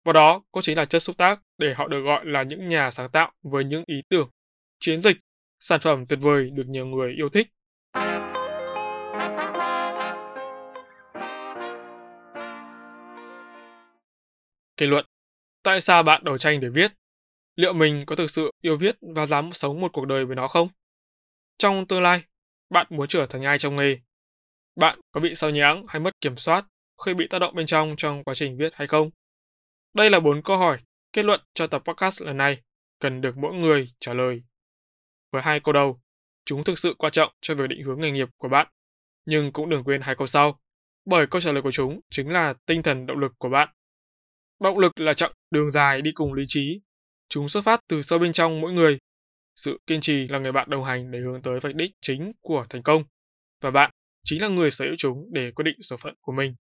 Và 0.04 0.12
đó 0.12 0.42
cũng 0.52 0.62
chính 0.62 0.76
là 0.76 0.84
chất 0.84 0.98
xúc 0.98 1.16
tác 1.16 1.40
để 1.58 1.74
họ 1.74 1.88
được 1.88 2.02
gọi 2.02 2.26
là 2.26 2.42
những 2.42 2.68
nhà 2.68 2.90
sáng 2.90 3.10
tạo 3.10 3.32
với 3.42 3.64
những 3.64 3.84
ý 3.86 4.02
tưởng, 4.08 4.30
chiến 4.78 5.00
dịch, 5.00 5.16
sản 5.60 5.80
phẩm 5.80 6.06
tuyệt 6.06 6.18
vời 6.22 6.50
được 6.50 6.66
nhiều 6.66 6.86
người 6.86 7.12
yêu 7.12 7.28
thích. 7.28 7.48
Kết 14.76 14.86
luận 14.86 15.06
Tại 15.62 15.80
sao 15.80 16.02
bạn 16.02 16.24
đấu 16.24 16.38
tranh 16.38 16.60
để 16.60 16.68
viết? 16.68 16.92
Liệu 17.56 17.72
mình 17.72 18.04
có 18.06 18.16
thực 18.16 18.30
sự 18.30 18.50
yêu 18.60 18.76
viết 18.76 18.96
và 19.14 19.26
dám 19.26 19.52
sống 19.52 19.80
một 19.80 19.92
cuộc 19.92 20.04
đời 20.04 20.24
với 20.24 20.36
nó 20.36 20.48
không? 20.48 20.68
Trong 21.58 21.86
tương 21.86 22.02
lai, 22.02 22.24
bạn 22.70 22.86
muốn 22.90 23.08
trở 23.08 23.26
thành 23.26 23.42
ai 23.42 23.58
trong 23.58 23.76
nghề? 23.76 23.98
Bạn 24.76 25.00
có 25.12 25.20
bị 25.20 25.34
sao 25.34 25.50
nhãng 25.50 25.84
hay 25.88 26.00
mất 26.00 26.20
kiểm 26.20 26.36
soát 26.36 26.66
khi 27.04 27.14
bị 27.14 27.26
tác 27.26 27.38
động 27.38 27.54
bên 27.54 27.66
trong 27.66 27.94
trong 27.96 28.24
quá 28.24 28.34
trình 28.34 28.56
viết 28.56 28.74
hay 28.74 28.86
không? 28.86 29.10
Đây 29.94 30.10
là 30.10 30.20
bốn 30.20 30.42
câu 30.42 30.56
hỏi 30.56 30.78
kết 31.12 31.24
luận 31.24 31.40
cho 31.54 31.66
tập 31.66 31.82
podcast 31.84 32.22
lần 32.22 32.36
này 32.36 32.62
cần 32.98 33.20
được 33.20 33.36
mỗi 33.36 33.54
người 33.54 33.90
trả 34.00 34.14
lời. 34.14 34.42
Với 35.32 35.42
hai 35.42 35.60
câu 35.60 35.72
đầu, 35.72 36.00
chúng 36.44 36.64
thực 36.64 36.78
sự 36.78 36.94
quan 36.98 37.12
trọng 37.12 37.32
cho 37.40 37.54
việc 37.54 37.68
định 37.68 37.82
hướng 37.82 38.00
nghề 38.00 38.10
nghiệp 38.10 38.28
của 38.36 38.48
bạn. 38.48 38.66
Nhưng 39.24 39.52
cũng 39.52 39.68
đừng 39.68 39.84
quên 39.84 40.00
hai 40.00 40.14
câu 40.14 40.26
sau, 40.26 40.60
bởi 41.04 41.26
câu 41.26 41.40
trả 41.40 41.52
lời 41.52 41.62
của 41.62 41.70
chúng 41.70 42.00
chính 42.10 42.28
là 42.28 42.54
tinh 42.66 42.82
thần 42.82 43.06
động 43.06 43.18
lực 43.18 43.32
của 43.38 43.48
bạn. 43.48 43.68
Động 44.60 44.78
lực 44.78 45.00
là 45.00 45.14
chặng 45.14 45.32
đường 45.50 45.70
dài 45.70 46.02
đi 46.02 46.12
cùng 46.12 46.34
lý 46.34 46.44
trí. 46.48 46.80
Chúng 47.28 47.48
xuất 47.48 47.64
phát 47.64 47.80
từ 47.88 48.02
sâu 48.02 48.18
bên 48.18 48.32
trong 48.32 48.60
mỗi 48.60 48.72
người. 48.72 48.98
Sự 49.56 49.78
kiên 49.86 50.00
trì 50.00 50.28
là 50.28 50.38
người 50.38 50.52
bạn 50.52 50.70
đồng 50.70 50.84
hành 50.84 51.10
để 51.10 51.18
hướng 51.18 51.42
tới 51.42 51.60
vạch 51.60 51.74
đích 51.74 51.92
chính 52.00 52.32
của 52.40 52.66
thành 52.70 52.82
công. 52.82 53.04
Và 53.60 53.70
bạn 53.70 53.90
chính 54.24 54.42
là 54.42 54.48
người 54.48 54.70
sở 54.70 54.84
hữu 54.84 54.94
chúng 54.98 55.28
để 55.32 55.50
quyết 55.50 55.62
định 55.62 55.82
số 55.82 55.96
phận 55.96 56.14
của 56.20 56.32
mình. 56.32 56.54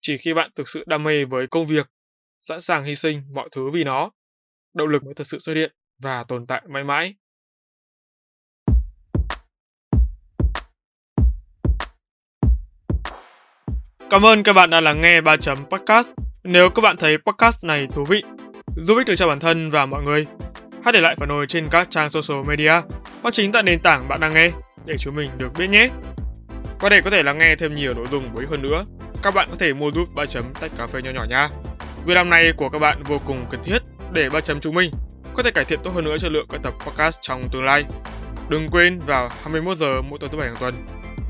Chỉ 0.00 0.16
khi 0.16 0.34
bạn 0.34 0.50
thực 0.56 0.68
sự 0.68 0.84
đam 0.86 1.04
mê 1.04 1.24
với 1.24 1.46
công 1.46 1.66
việc, 1.66 1.90
sẵn 2.40 2.60
sàng 2.60 2.84
hy 2.84 2.94
sinh 2.94 3.22
mọi 3.32 3.48
thứ 3.52 3.70
vì 3.72 3.84
nó, 3.84 4.10
động 4.74 4.88
lực 4.88 5.04
mới 5.04 5.14
thật 5.14 5.26
sự 5.26 5.38
xuất 5.38 5.54
hiện 5.54 5.72
và 5.98 6.24
tồn 6.24 6.46
tại 6.46 6.62
mãi 6.68 6.84
mãi. 6.84 7.14
Cảm 14.10 14.26
ơn 14.26 14.42
các 14.42 14.52
bạn 14.52 14.70
đã 14.70 14.80
lắng 14.80 15.02
nghe 15.02 15.20
3 15.20 15.36
chấm 15.36 15.58
podcast. 15.70 16.10
Nếu 16.48 16.70
các 16.70 16.82
bạn 16.82 16.96
thấy 16.96 17.18
podcast 17.18 17.64
này 17.64 17.86
thú 17.86 18.04
vị, 18.04 18.22
giúp 18.76 18.96
ích 18.96 19.06
được 19.06 19.14
cho 19.16 19.28
bản 19.28 19.40
thân 19.40 19.70
và 19.70 19.86
mọi 19.86 20.02
người, 20.02 20.26
hãy 20.84 20.92
để 20.92 21.00
lại 21.00 21.16
phản 21.18 21.28
hồi 21.28 21.46
trên 21.46 21.68
các 21.68 21.88
trang 21.90 22.10
social 22.10 22.44
media 22.46 22.72
hoặc 23.22 23.34
chính 23.34 23.52
tại 23.52 23.62
nền 23.62 23.80
tảng 23.80 24.08
bạn 24.08 24.20
đang 24.20 24.34
nghe 24.34 24.50
để 24.84 24.96
chúng 24.98 25.16
mình 25.16 25.30
được 25.38 25.48
biết 25.58 25.66
nhé. 25.66 25.88
qua 26.80 26.90
đây 26.90 27.02
có 27.02 27.10
thể 27.10 27.22
là 27.22 27.32
nghe 27.32 27.56
thêm 27.56 27.74
nhiều 27.74 27.94
nội 27.94 28.06
dung 28.10 28.34
bổ 28.34 28.40
ích 28.40 28.48
hơn 28.48 28.62
nữa, 28.62 28.84
các 29.22 29.34
bạn 29.34 29.48
có 29.50 29.56
thể 29.56 29.74
mua 29.74 29.90
giúp 29.90 30.08
3 30.14 30.26
chấm 30.26 30.44
tách 30.60 30.70
cà 30.78 30.86
phê 30.86 31.02
nhỏ 31.02 31.10
nhỏ 31.10 31.24
nha. 31.24 31.48
Việc 32.04 32.14
làm 32.14 32.30
này 32.30 32.52
của 32.56 32.68
các 32.68 32.78
bạn 32.78 33.02
vô 33.02 33.20
cùng 33.26 33.46
cần 33.50 33.60
thiết 33.64 33.78
để 34.12 34.30
3 34.30 34.40
chấm 34.40 34.60
chúng 34.60 34.74
mình 34.74 34.90
có 35.34 35.42
thể 35.42 35.50
cải 35.50 35.64
thiện 35.64 35.80
tốt 35.82 35.90
hơn 35.94 36.04
nữa 36.04 36.18
chất 36.18 36.32
lượng 36.32 36.46
các 36.48 36.60
tập 36.62 36.74
podcast 36.86 37.18
trong 37.20 37.48
tương 37.52 37.64
lai. 37.64 37.84
Đừng 38.48 38.68
quên 38.70 38.98
vào 39.06 39.28
21 39.42 39.78
giờ 39.78 40.02
mỗi 40.02 40.18
tuần 40.18 40.30
thứ 40.30 40.38
bảy 40.38 40.46
hàng 40.46 40.56
tuần, 40.60 40.74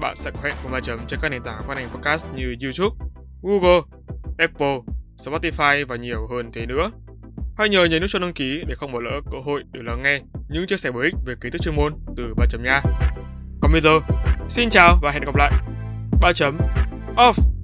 bạn 0.01 0.17
sẽ 0.17 0.31
có 0.31 0.41
hẹn 0.45 0.55
cùng 0.63 0.73
3 0.73 0.81
chấm 0.81 1.01
trên 1.09 1.21
các 1.23 1.29
nền 1.29 1.43
tảng 1.43 1.63
phát 1.69 1.79
hành 1.79 1.89
podcast 1.89 2.27
như 2.35 2.57
YouTube, 2.63 2.97
Google, 3.43 3.81
Apple, 4.39 4.96
Spotify 5.17 5.87
và 5.87 5.97
nhiều 5.97 6.27
hơn 6.31 6.51
thế 6.53 6.67
nữa. 6.67 6.91
Hãy 7.59 7.69
nhớ 7.69 7.85
nhấn 7.85 8.01
nút 8.01 8.11
cho 8.11 8.19
đăng 8.19 8.33
ký 8.33 8.65
để 8.69 8.75
không 8.75 8.93
bỏ 8.93 9.01
lỡ 9.01 9.21
cơ 9.33 9.39
hội 9.45 9.65
để 9.73 9.81
lắng 9.85 10.03
nghe 10.03 10.21
những 10.49 10.67
chia 10.67 10.77
sẻ 10.77 10.91
bổ 10.91 11.01
ích 11.01 11.15
về 11.27 11.35
kiến 11.41 11.53
thức 11.53 11.63
chuyên 11.63 11.77
môn 11.77 11.95
từ 12.17 12.35
ba 12.37 12.47
chấm 12.51 12.63
nha. 12.63 12.83
Còn 13.61 13.73
bây 13.73 13.81
giờ, 13.81 14.01
xin 14.49 14.71
chào 14.71 14.99
và 15.03 15.11
hẹn 15.11 15.25
gặp 15.25 15.37
lại. 15.37 15.53
3 16.21 16.33
chấm 16.33 16.59
off. 17.17 17.56